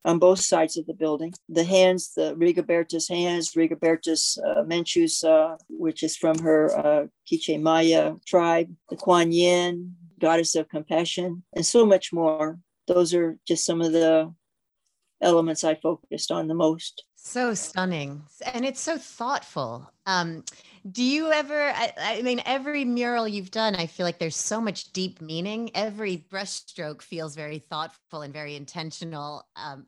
on 0.06 0.20
both 0.20 0.40
sides 0.40 0.78
of 0.78 0.86
the 0.86 0.94
building. 0.94 1.34
The 1.50 1.64
hands, 1.64 2.14
the 2.14 2.36
Rigoberta's 2.36 3.08
hands, 3.08 3.56
Rigoberta's 3.56 4.38
uh, 4.46 4.64
Menchus, 4.64 5.24
uh, 5.24 5.58
which 5.70 6.04
is 6.04 6.18
from 6.18 6.40
her 6.40 6.78
uh, 6.78 7.08
Quiche 7.28 7.58
Maya 7.60 8.16
tribe, 8.26 8.74
the 8.90 8.96
Kuan 8.96 9.32
Yin, 9.32 9.96
goddess 10.20 10.56
of 10.56 10.70
compassion, 10.70 11.44
and 11.54 11.66
so 11.66 11.86
much 11.86 12.12
more. 12.12 12.60
Those 12.88 13.14
are 13.14 13.38
just 13.48 13.66
some 13.66 13.82
of 13.82 13.94
the 13.94 14.34
elements 15.22 15.64
I 15.64 15.76
focused 15.76 16.32
on 16.32 16.48
the 16.48 16.54
most. 16.54 17.06
So 17.16 17.54
stunning. 17.54 18.24
And 18.54 18.66
it's 18.66 18.82
so 18.82 18.98
thoughtful. 18.98 19.93
Um, 20.06 20.44
do 20.92 21.04
you 21.04 21.32
ever, 21.32 21.70
I, 21.70 21.94
I 21.98 22.22
mean, 22.22 22.42
every 22.46 22.84
mural 22.84 23.28
you've 23.28 23.52
done, 23.52 23.76
I 23.76 23.88
feel 23.88 24.06
like 24.06 24.20
there's 24.20 24.36
so 24.36 24.60
much 24.60 24.92
deep 24.92 25.22
meaning. 25.22 25.72
Every 25.76 26.26
brushstroke 26.30 27.02
feels 27.02 27.36
very 27.36 27.60
thoughtful 27.60 28.22
and 28.22 28.34
very 28.34 28.56
intentional. 28.56 29.46
Um, 29.56 29.86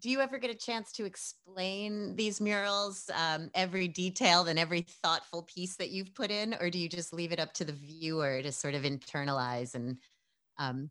do 0.00 0.10
you 0.10 0.20
ever 0.20 0.38
get 0.38 0.50
a 0.50 0.54
chance 0.54 0.92
to 0.92 1.04
explain 1.04 2.14
these 2.14 2.40
murals, 2.40 3.10
um, 3.16 3.50
every 3.54 3.88
detail 3.88 4.46
and 4.46 4.58
every 4.58 4.82
thoughtful 5.02 5.42
piece 5.42 5.74
that 5.76 5.90
you've 5.90 6.14
put 6.14 6.30
in, 6.30 6.54
or 6.60 6.70
do 6.70 6.78
you 6.78 6.88
just 6.88 7.12
leave 7.12 7.32
it 7.32 7.40
up 7.40 7.52
to 7.54 7.64
the 7.64 7.72
viewer 7.72 8.40
to 8.42 8.52
sort 8.52 8.74
of 8.74 8.82
internalize 8.82 9.74
and 9.74 9.96
um, 10.58 10.90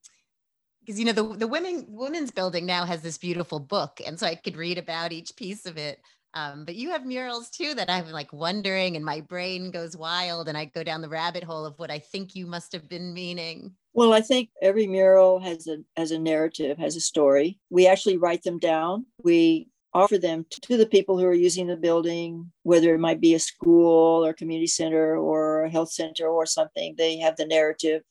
because 0.82 1.00
you 1.00 1.06
know 1.06 1.12
the 1.12 1.24
the 1.24 1.48
women 1.48 1.86
women's 1.90 2.32
building 2.32 2.66
now 2.66 2.86
has 2.86 3.02
this 3.02 3.18
beautiful 3.18 3.60
book, 3.60 4.00
and 4.06 4.18
so 4.18 4.26
I 4.26 4.36
could 4.36 4.56
read 4.56 4.78
about 4.78 5.12
each 5.12 5.36
piece 5.36 5.66
of 5.66 5.78
it. 5.78 6.00
Um, 6.34 6.66
but 6.66 6.76
you 6.76 6.92
have 6.92 7.06
murals 7.06 7.50
too 7.50 7.74
that 7.76 7.90
I'm 7.90 8.12
like 8.12 8.32
wondering, 8.32 8.96
and 8.96 9.04
my 9.04 9.22
brain 9.22 9.72
goes 9.72 9.98
wild, 9.98 10.48
and 10.48 10.58
I 10.58 10.66
go 10.66 10.84
down 10.84 11.02
the 11.02 11.10
rabbit 11.10 11.44
hole 11.44 11.66
of 11.66 11.80
what 11.80 11.90
I 11.90 12.00
think 12.00 12.36
you 12.36 12.46
must 12.46 12.72
have 12.74 12.88
been 12.88 13.14
meaning. 13.14 13.74
Well, 13.94 14.14
I 14.14 14.22
think 14.22 14.50
every 14.62 14.86
mural 14.86 15.40
has 15.40 15.68
a 15.68 15.78
has 15.96 16.12
a 16.12 16.20
narrative, 16.20 16.78
has 16.78 16.96
a 16.96 17.02
story. 17.02 17.60
We 17.70 17.88
actually 17.88 18.18
write 18.18 18.44
them 18.44 18.60
down. 18.60 19.08
We 19.24 19.70
offer 19.94 20.18
them 20.18 20.46
to 20.62 20.78
the 20.78 20.86
people 20.86 21.18
who 21.18 21.26
are 21.26 21.34
using 21.34 21.68
the 21.68 21.76
building, 21.76 22.52
whether 22.64 22.94
it 22.94 23.00
might 23.00 23.20
be 23.20 23.34
a 23.34 23.40
school 23.40 24.24
or 24.24 24.34
community 24.34 24.68
center 24.68 25.18
or 25.18 25.64
a 25.64 25.70
health 25.70 25.92
center 25.92 26.28
or 26.28 26.46
something. 26.46 26.94
They 26.98 27.18
have 27.18 27.38
the 27.38 27.48
narrative. 27.48 28.04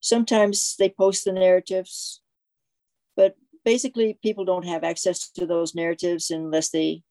Sometimes 0.00 0.76
they 0.78 0.90
post 0.90 1.24
the 1.24 1.32
narratives, 1.32 2.20
but 3.16 3.36
basically, 3.64 4.18
people 4.22 4.44
don't 4.44 4.66
have 4.66 4.84
access 4.84 5.30
to 5.30 5.46
those 5.46 5.74
narratives 5.74 6.30
unless 6.30 6.68
they 6.70 7.02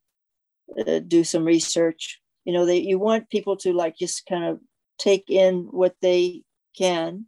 uh, 0.88 0.99
do 0.99 1.23
some 1.23 1.43
research. 1.43 2.19
You 2.45 2.53
know, 2.53 2.65
that 2.65 2.84
you 2.84 2.97
want 2.97 3.30
people 3.30 3.58
to 3.58 3.73
like 3.73 3.97
just 3.97 4.25
kind 4.25 4.45
of 4.45 4.60
take 4.97 5.30
in 5.30 5.67
what 5.71 5.95
they 6.01 6.43
can 6.77 7.25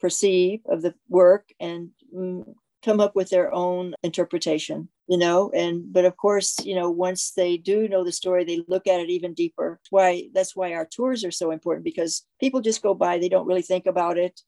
perceive 0.00 0.60
of 0.66 0.82
the 0.82 0.94
work 1.08 1.48
and 1.60 1.90
mm, 2.14 2.54
come 2.82 3.00
up 3.00 3.14
with 3.14 3.28
their 3.28 3.52
own 3.52 3.94
interpretation 4.02 4.88
you 5.10 5.18
know? 5.18 5.50
And 5.52 5.92
but 5.92 6.04
of 6.04 6.16
course 6.16 6.56
you 6.64 6.74
know 6.74 6.88
once 6.88 7.32
they 7.32 7.56
do 7.56 7.88
know 7.88 8.04
the 8.04 8.12
story 8.12 8.44
they 8.44 8.62
look 8.68 8.86
at 8.86 9.00
it 9.00 9.10
even 9.10 9.34
deeper. 9.34 9.80
Why 9.90 10.28
that's 10.32 10.54
why 10.54 10.72
our 10.72 10.86
tours 10.86 11.24
are 11.24 11.32
so 11.32 11.50
important 11.50 11.84
because 11.84 12.24
people 12.38 12.60
just 12.60 12.80
go 12.80 12.94
by 12.94 13.18
they 13.18 13.28
don't 13.28 13.46
really 13.46 13.60
think 13.62 13.86
about 13.86 14.16
it. 14.16 14.40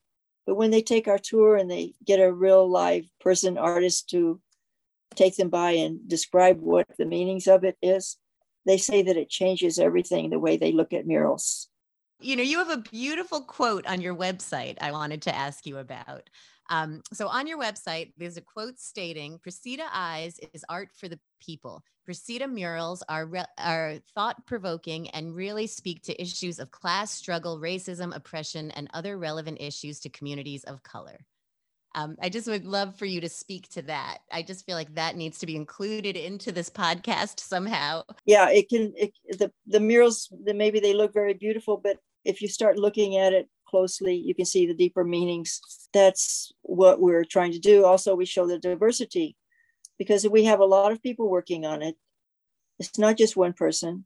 But 0.46 0.54
when 0.54 0.70
they 0.70 0.80
take 0.80 1.08
our 1.08 1.18
tour 1.18 1.56
and 1.56 1.68
they 1.68 1.94
get 2.06 2.20
a 2.20 2.32
real 2.32 2.68
live 2.70 3.04
person 3.20 3.58
artist 3.58 4.08
to 4.10 4.40
take 5.14 5.36
them 5.36 5.48
by 5.48 5.72
and 5.72 6.08
describe 6.08 6.60
what 6.60 6.86
the 6.98 7.06
meanings 7.06 7.46
of 7.46 7.64
it 7.64 7.76
is 7.82 8.18
they 8.64 8.78
say 8.78 9.02
that 9.02 9.16
it 9.16 9.28
changes 9.28 9.78
everything 9.78 10.30
the 10.30 10.38
way 10.38 10.56
they 10.56 10.72
look 10.72 10.92
at 10.92 11.06
murals 11.06 11.68
You 12.20 12.36
know, 12.36 12.44
you 12.44 12.58
have 12.58 12.70
a 12.70 12.76
beautiful 12.76 13.40
quote 13.42 13.84
on 13.86 14.00
your 14.00 14.14
website 14.14 14.76
I 14.80 14.92
wanted 14.92 15.22
to 15.22 15.34
ask 15.34 15.66
you 15.66 15.78
about. 15.78 16.30
Um, 16.70 17.02
so 17.12 17.26
on 17.26 17.48
your 17.48 17.58
website, 17.58 18.12
there's 18.16 18.36
a 18.36 18.40
quote 18.40 18.78
stating, 18.78 19.40
Precita 19.40 19.86
Eyes 19.92 20.38
is 20.54 20.64
art 20.68 20.90
for 20.94 21.08
the 21.08 21.18
people. 21.40 21.82
Precita 22.08 22.50
murals 22.50 23.02
are, 23.08 23.26
re- 23.26 23.44
are 23.58 23.96
thought 24.14 24.46
provoking 24.46 25.10
and 25.10 25.34
really 25.34 25.66
speak 25.66 26.02
to 26.04 26.22
issues 26.22 26.60
of 26.60 26.70
class 26.70 27.10
struggle, 27.10 27.58
racism, 27.58 28.14
oppression, 28.14 28.70
and 28.70 28.88
other 28.94 29.18
relevant 29.18 29.60
issues 29.60 30.00
to 30.00 30.08
communities 30.08 30.64
of 30.64 30.82
color. 30.82 31.26
Um, 31.94 32.16
I 32.22 32.28
just 32.28 32.48
would 32.48 32.64
love 32.64 32.96
for 32.96 33.04
you 33.04 33.20
to 33.20 33.28
speak 33.28 33.68
to 33.70 33.82
that. 33.82 34.18
I 34.32 34.42
just 34.42 34.64
feel 34.64 34.76
like 34.76 34.94
that 34.94 35.16
needs 35.16 35.38
to 35.38 35.46
be 35.46 35.56
included 35.56 36.16
into 36.16 36.52
this 36.52 36.70
podcast 36.70 37.40
somehow. 37.40 38.02
Yeah, 38.24 38.48
it 38.50 38.68
can. 38.68 38.92
It, 38.96 39.12
the 39.38 39.52
the 39.66 39.80
murals, 39.80 40.28
maybe 40.44 40.80
they 40.80 40.94
look 40.94 41.12
very 41.12 41.34
beautiful, 41.34 41.76
but 41.76 41.98
if 42.24 42.40
you 42.40 42.48
start 42.48 42.78
looking 42.78 43.16
at 43.16 43.32
it 43.32 43.48
closely, 43.66 44.14
you 44.14 44.34
can 44.34 44.44
see 44.44 44.66
the 44.66 44.74
deeper 44.74 45.04
meanings. 45.04 45.60
That's 45.92 46.52
what 46.62 47.00
we're 47.00 47.24
trying 47.24 47.52
to 47.52 47.58
do. 47.58 47.84
Also, 47.84 48.14
we 48.14 48.26
show 48.26 48.46
the 48.46 48.58
diversity 48.58 49.36
because 49.98 50.26
we 50.28 50.44
have 50.44 50.60
a 50.60 50.64
lot 50.64 50.92
of 50.92 51.02
people 51.02 51.28
working 51.28 51.66
on 51.66 51.82
it. 51.82 51.96
It's 52.78 52.98
not 52.98 53.16
just 53.16 53.36
one 53.36 53.52
person. 53.52 54.04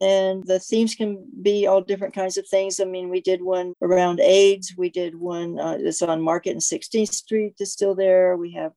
And 0.00 0.44
the 0.46 0.60
themes 0.60 0.94
can 0.94 1.26
be 1.42 1.66
all 1.66 1.80
different 1.80 2.14
kinds 2.14 2.36
of 2.36 2.46
things. 2.46 2.78
I 2.78 2.84
mean, 2.84 3.08
we 3.08 3.20
did 3.20 3.42
one 3.42 3.74
around 3.82 4.20
AIDS. 4.20 4.74
We 4.76 4.90
did 4.90 5.16
one 5.16 5.58
uh, 5.58 5.78
that's 5.82 6.02
on 6.02 6.22
Market 6.22 6.50
and 6.50 6.60
16th 6.60 7.12
Street, 7.12 7.54
is 7.58 7.72
still 7.72 7.96
there. 7.96 8.36
We 8.36 8.52
have 8.52 8.72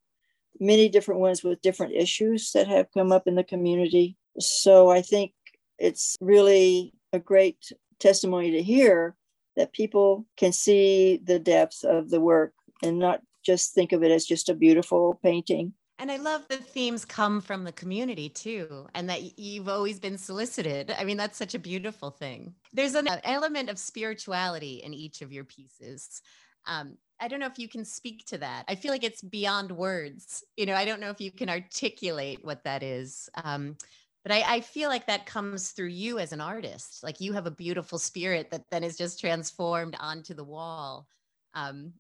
many 0.60 0.90
different 0.90 1.22
ones 1.22 1.44
with 1.44 1.62
different 1.62 1.94
issues 1.94 2.52
that 2.54 2.68
have 2.68 2.92
come 2.94 3.12
up 3.12 3.28
in 3.28 3.36
the 3.36 3.44
community. 3.44 4.18
So 4.40 4.90
I 4.90 5.02
think 5.02 5.34
it's 5.78 6.16
really 6.22 6.94
a 7.14 7.20
great 7.20 7.72
testimony 8.00 8.52
to 8.52 8.64
hear 8.64 9.16
that 9.58 9.74
people 9.74 10.26
can 10.38 10.52
see 10.52 11.20
the 11.24 11.40
depth 11.40 11.84
of 11.84 12.10
the 12.10 12.20
work 12.20 12.54
and 12.84 13.00
not 13.00 13.22
just 13.44 13.74
think 13.74 13.92
of 13.92 14.04
it 14.04 14.12
as 14.12 14.26
just 14.26 14.50
a 14.50 14.54
beautiful 14.54 15.20
painting. 15.24 15.74
And 16.02 16.12
I 16.12 16.18
love 16.18 16.48
the 16.48 16.58
themes 16.58 17.06
come 17.06 17.42
from 17.42 17.64
the 17.64 17.72
community 17.72 18.28
too, 18.28 18.88
and 18.96 19.08
that 19.08 19.38
you've 19.38 19.70
always 19.70 20.00
been 20.00 20.18
solicited. 20.18 20.92
I 20.98 21.04
mean, 21.04 21.16
that's 21.16 21.38
such 21.38 21.54
a 21.54 21.60
beautiful 21.60 22.10
thing. 22.10 22.56
There's 22.74 22.96
an 22.96 23.08
element 23.24 23.70
of 23.70 23.78
spirituality 23.78 24.82
in 24.84 24.96
each 24.96 25.22
of 25.22 25.32
your 25.32 25.44
pieces. 25.44 26.24
Um, 26.66 26.98
I 27.20 27.28
don't 27.28 27.40
know 27.40 27.46
if 27.46 27.60
you 27.60 27.70
can 27.70 27.86
speak 27.86 28.26
to 28.26 28.40
that. 28.40 28.66
I 28.68 28.74
feel 28.74 28.92
like 28.92 29.04
it's 29.04 29.22
beyond 29.22 29.72
words. 29.72 30.44
You 30.58 30.66
know, 30.66 30.74
I 30.74 30.86
don't 30.86 31.02
know 31.02 31.12
if 31.12 31.22
you 31.22 31.32
can 31.32 31.52
articulate 31.52 32.44
what 32.44 32.64
that 32.64 32.82
is. 32.82 33.30
Um, 33.44 33.78
but 34.24 34.32
I, 34.32 34.56
I 34.56 34.62
feel 34.62 34.90
like 34.90 35.06
that 35.06 35.28
comes 35.28 35.70
through 35.70 35.90
you 35.90 36.18
as 36.18 36.34
an 36.34 36.42
artist. 36.42 37.04
Like 37.04 37.22
you 37.22 37.34
have 37.34 37.46
a 37.46 37.52
beautiful 37.52 38.00
spirit 38.00 38.50
that 38.50 38.66
then 38.72 38.84
is 38.84 38.98
just 38.98 39.20
transformed 39.20 39.96
onto 40.00 40.34
the 40.34 40.44
wall. 40.44 41.08
Um, 41.54 41.94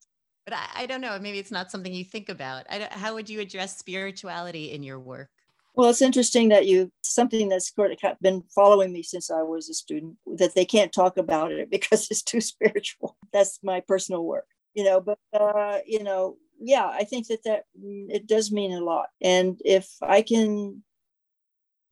but 0.45 0.53
I, 0.53 0.67
I 0.75 0.85
don't 0.85 1.01
know. 1.01 1.17
Maybe 1.19 1.39
it's 1.39 1.51
not 1.51 1.71
something 1.71 1.93
you 1.93 2.03
think 2.03 2.29
about. 2.29 2.65
How 2.91 3.13
would 3.13 3.29
you 3.29 3.39
address 3.39 3.77
spirituality 3.77 4.71
in 4.71 4.83
your 4.83 4.99
work? 4.99 5.29
Well, 5.73 5.89
it's 5.89 6.01
interesting 6.01 6.49
that 6.49 6.67
you 6.67 6.91
something 7.01 7.47
that's 7.47 7.73
been 8.21 8.43
following 8.53 8.91
me 8.91 9.03
since 9.03 9.31
I 9.31 9.41
was 9.41 9.69
a 9.69 9.73
student 9.73 10.17
that 10.37 10.53
they 10.53 10.65
can't 10.65 10.91
talk 10.91 11.17
about 11.17 11.51
it 11.51 11.69
because 11.71 12.07
it's 12.11 12.23
too 12.23 12.41
spiritual. 12.41 13.17
That's 13.31 13.59
my 13.63 13.81
personal 13.81 14.25
work, 14.25 14.47
you 14.73 14.83
know. 14.83 14.99
But 14.99 15.19
uh, 15.33 15.79
you 15.85 16.03
know, 16.03 16.37
yeah, 16.59 16.87
I 16.87 17.03
think 17.05 17.27
that 17.27 17.43
that 17.45 17.63
mm, 17.81 18.07
it 18.09 18.27
does 18.27 18.51
mean 18.51 18.73
a 18.73 18.83
lot. 18.83 19.07
And 19.21 19.61
if 19.63 19.89
I 20.01 20.21
can 20.21 20.83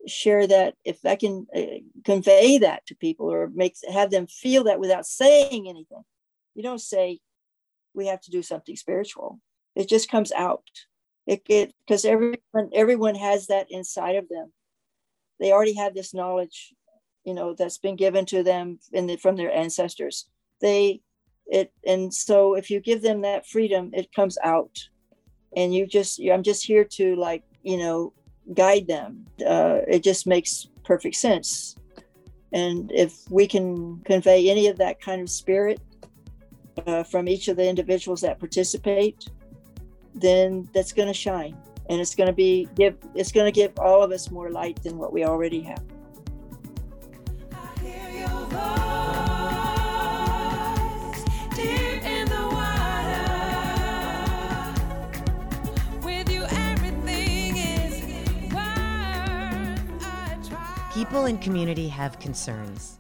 share 0.07 0.45
that, 0.47 0.75
if 0.83 1.05
I 1.05 1.15
can 1.15 1.47
uh, 1.55 1.79
convey 2.03 2.57
that 2.57 2.85
to 2.87 2.95
people 2.95 3.31
or 3.31 3.49
make 3.53 3.75
have 3.91 4.11
them 4.11 4.27
feel 4.27 4.65
that 4.65 4.79
without 4.79 5.05
saying 5.05 5.69
anything, 5.69 6.03
you 6.53 6.63
don't 6.63 6.81
say 6.81 7.19
we 7.93 8.07
have 8.07 8.21
to 8.21 8.31
do 8.31 8.41
something 8.41 8.75
spiritual. 8.75 9.39
It 9.75 9.87
just 9.87 10.09
comes 10.09 10.31
out. 10.31 10.63
It 11.27 11.73
because 11.85 12.05
everyone 12.05 12.71
everyone 12.73 13.15
has 13.15 13.47
that 13.47 13.67
inside 13.69 14.15
of 14.15 14.27
them. 14.29 14.51
They 15.39 15.51
already 15.51 15.75
have 15.75 15.93
this 15.93 16.13
knowledge, 16.13 16.73
you 17.23 17.33
know, 17.33 17.53
that's 17.53 17.77
been 17.77 17.95
given 17.95 18.25
to 18.27 18.43
them 18.43 18.79
in 18.91 19.07
the, 19.07 19.15
from 19.15 19.35
their 19.35 19.53
ancestors. 19.53 20.27
They 20.59 21.01
it 21.45 21.71
and 21.85 22.13
so 22.13 22.55
if 22.55 22.69
you 22.71 22.79
give 22.79 23.01
them 23.01 23.21
that 23.21 23.47
freedom, 23.47 23.91
it 23.93 24.13
comes 24.13 24.37
out, 24.43 24.89
and 25.55 25.73
you 25.73 25.85
just 25.85 26.19
I'm 26.19 26.43
just 26.43 26.65
here 26.65 26.83
to 26.83 27.15
like 27.15 27.43
you 27.63 27.77
know 27.77 28.13
guide 28.53 28.87
them. 28.87 29.25
Uh, 29.45 29.79
it 29.87 30.03
just 30.03 30.25
makes 30.25 30.67
perfect 30.83 31.15
sense. 31.15 31.75
And 32.51 32.91
if 32.91 33.29
we 33.29 33.47
can 33.47 33.99
convey 33.99 34.49
any 34.49 34.67
of 34.67 34.77
that 34.79 34.99
kind 34.99 35.21
of 35.21 35.29
spirit 35.29 35.79
uh, 36.85 37.03
from 37.03 37.27
each 37.27 37.47
of 37.47 37.57
the 37.57 37.67
individuals 37.67 38.21
that 38.21 38.39
participate, 38.39 39.27
then 40.15 40.67
that's 40.73 40.91
going 40.91 41.07
to 41.07 41.13
shine, 41.13 41.57
and 41.89 41.99
it's 41.99 42.15
going 42.15 42.27
to 42.27 42.33
be 42.33 42.67
give 42.75 42.97
it's 43.15 43.31
going 43.31 43.45
to 43.45 43.51
give 43.51 43.71
all 43.79 44.01
of 44.03 44.11
us 44.11 44.31
more 44.31 44.49
light 44.49 44.81
than 44.83 44.97
what 44.97 45.13
we 45.13 45.23
already 45.23 45.61
have. 45.61 45.83
People 60.93 61.25
in 61.25 61.37
community 61.37 61.87
have 61.87 62.19
concerns, 62.19 62.99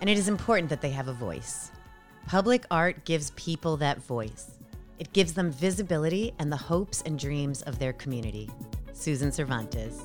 and 0.00 0.10
it 0.10 0.18
is 0.18 0.28
important 0.28 0.68
that 0.70 0.80
they 0.80 0.90
have 0.90 1.06
a 1.06 1.12
voice. 1.12 1.70
Public 2.28 2.66
art 2.70 3.06
gives 3.06 3.30
people 3.36 3.78
that 3.78 4.02
voice. 4.02 4.50
It 4.98 5.14
gives 5.14 5.32
them 5.32 5.50
visibility 5.50 6.34
and 6.38 6.52
the 6.52 6.58
hopes 6.58 7.02
and 7.06 7.18
dreams 7.18 7.62
of 7.62 7.78
their 7.78 7.94
community. 7.94 8.50
Susan 8.92 9.32
Cervantes. 9.32 10.02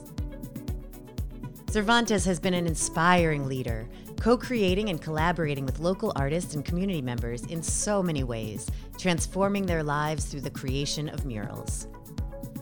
Cervantes 1.70 2.24
has 2.24 2.40
been 2.40 2.54
an 2.54 2.66
inspiring 2.66 3.46
leader, 3.46 3.90
co 4.22 4.38
creating 4.38 4.88
and 4.88 5.02
collaborating 5.02 5.66
with 5.66 5.82
local 5.82 6.14
artists 6.16 6.56
and 6.56 6.64
community 6.64 7.02
members 7.02 7.44
in 7.48 7.62
so 7.62 8.02
many 8.02 8.24
ways, 8.24 8.70
transforming 8.98 9.66
their 9.66 9.84
lives 9.84 10.24
through 10.24 10.42
the 10.42 10.50
creation 10.50 11.10
of 11.10 11.26
murals. 11.26 11.88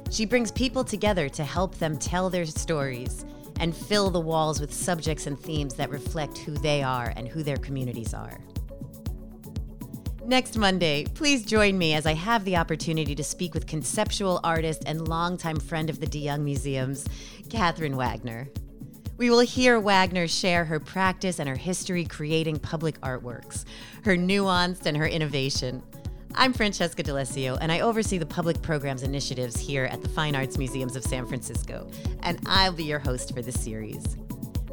She 0.09 0.25
brings 0.25 0.51
people 0.51 0.83
together 0.83 1.29
to 1.29 1.43
help 1.43 1.75
them 1.75 1.99
tell 1.99 2.31
their 2.31 2.47
stories 2.47 3.25
and 3.59 3.77
fill 3.77 4.09
the 4.09 4.19
walls 4.19 4.59
with 4.59 4.73
subjects 4.73 5.27
and 5.27 5.39
themes 5.39 5.75
that 5.75 5.91
reflect 5.91 6.39
who 6.39 6.53
they 6.53 6.81
are 6.81 7.13
and 7.15 7.27
who 7.27 7.43
their 7.43 7.57
communities 7.57 8.15
are. 8.15 8.39
Next 10.31 10.57
Monday, 10.57 11.03
please 11.13 11.43
join 11.43 11.77
me 11.77 11.93
as 11.93 12.05
I 12.05 12.13
have 12.13 12.45
the 12.45 12.55
opportunity 12.55 13.15
to 13.15 13.21
speak 13.21 13.53
with 13.53 13.67
conceptual 13.67 14.39
artist 14.45 14.81
and 14.85 15.09
longtime 15.09 15.59
friend 15.59 15.89
of 15.89 15.99
the 15.99 16.07
De 16.07 16.25
DeYoung 16.25 16.39
Museums, 16.43 17.05
Catherine 17.49 17.97
Wagner. 17.97 18.47
We 19.17 19.29
will 19.29 19.41
hear 19.41 19.77
Wagner 19.77 20.29
share 20.29 20.63
her 20.63 20.79
practice 20.79 21.39
and 21.39 21.49
her 21.49 21.57
history 21.57 22.05
creating 22.05 22.59
public 22.59 22.97
artworks, 23.01 23.65
her 24.05 24.15
nuance 24.15 24.85
and 24.85 24.95
her 24.95 25.05
innovation. 25.05 25.83
I'm 26.33 26.53
Francesca 26.53 27.03
D'Alessio, 27.03 27.57
and 27.59 27.69
I 27.69 27.81
oversee 27.81 28.17
the 28.17 28.25
public 28.25 28.61
programs 28.61 29.03
initiatives 29.03 29.59
here 29.59 29.83
at 29.83 30.01
the 30.01 30.07
Fine 30.07 30.37
Arts 30.37 30.57
Museums 30.57 30.95
of 30.95 31.03
San 31.03 31.25
Francisco, 31.25 31.91
and 32.23 32.39
I'll 32.45 32.71
be 32.71 32.85
your 32.85 32.99
host 32.99 33.35
for 33.35 33.41
this 33.41 33.61
series. 33.61 34.15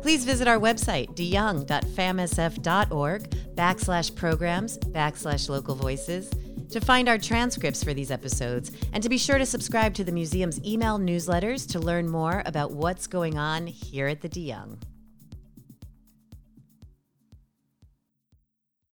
Please 0.00 0.24
visit 0.24 0.48
our 0.48 0.58
website, 0.58 1.14
deyoung.famsf.org 1.14 3.30
backslash 3.54 4.14
programs 4.14 4.78
backslash 4.78 5.48
local 5.48 5.74
voices 5.74 6.30
to 6.70 6.80
find 6.80 7.08
our 7.08 7.18
transcripts 7.18 7.82
for 7.82 7.94
these 7.94 8.10
episodes 8.10 8.70
and 8.92 9.02
to 9.02 9.08
be 9.08 9.18
sure 9.18 9.38
to 9.38 9.46
subscribe 9.46 9.94
to 9.94 10.04
the 10.04 10.12
museum's 10.12 10.62
email 10.64 10.98
newsletters 10.98 11.70
to 11.72 11.78
learn 11.78 12.08
more 12.08 12.42
about 12.46 12.72
what's 12.72 13.06
going 13.06 13.38
on 13.38 13.66
here 13.66 14.06
at 14.06 14.20
the 14.20 14.28
de 14.28 14.40
Young. 14.40 14.78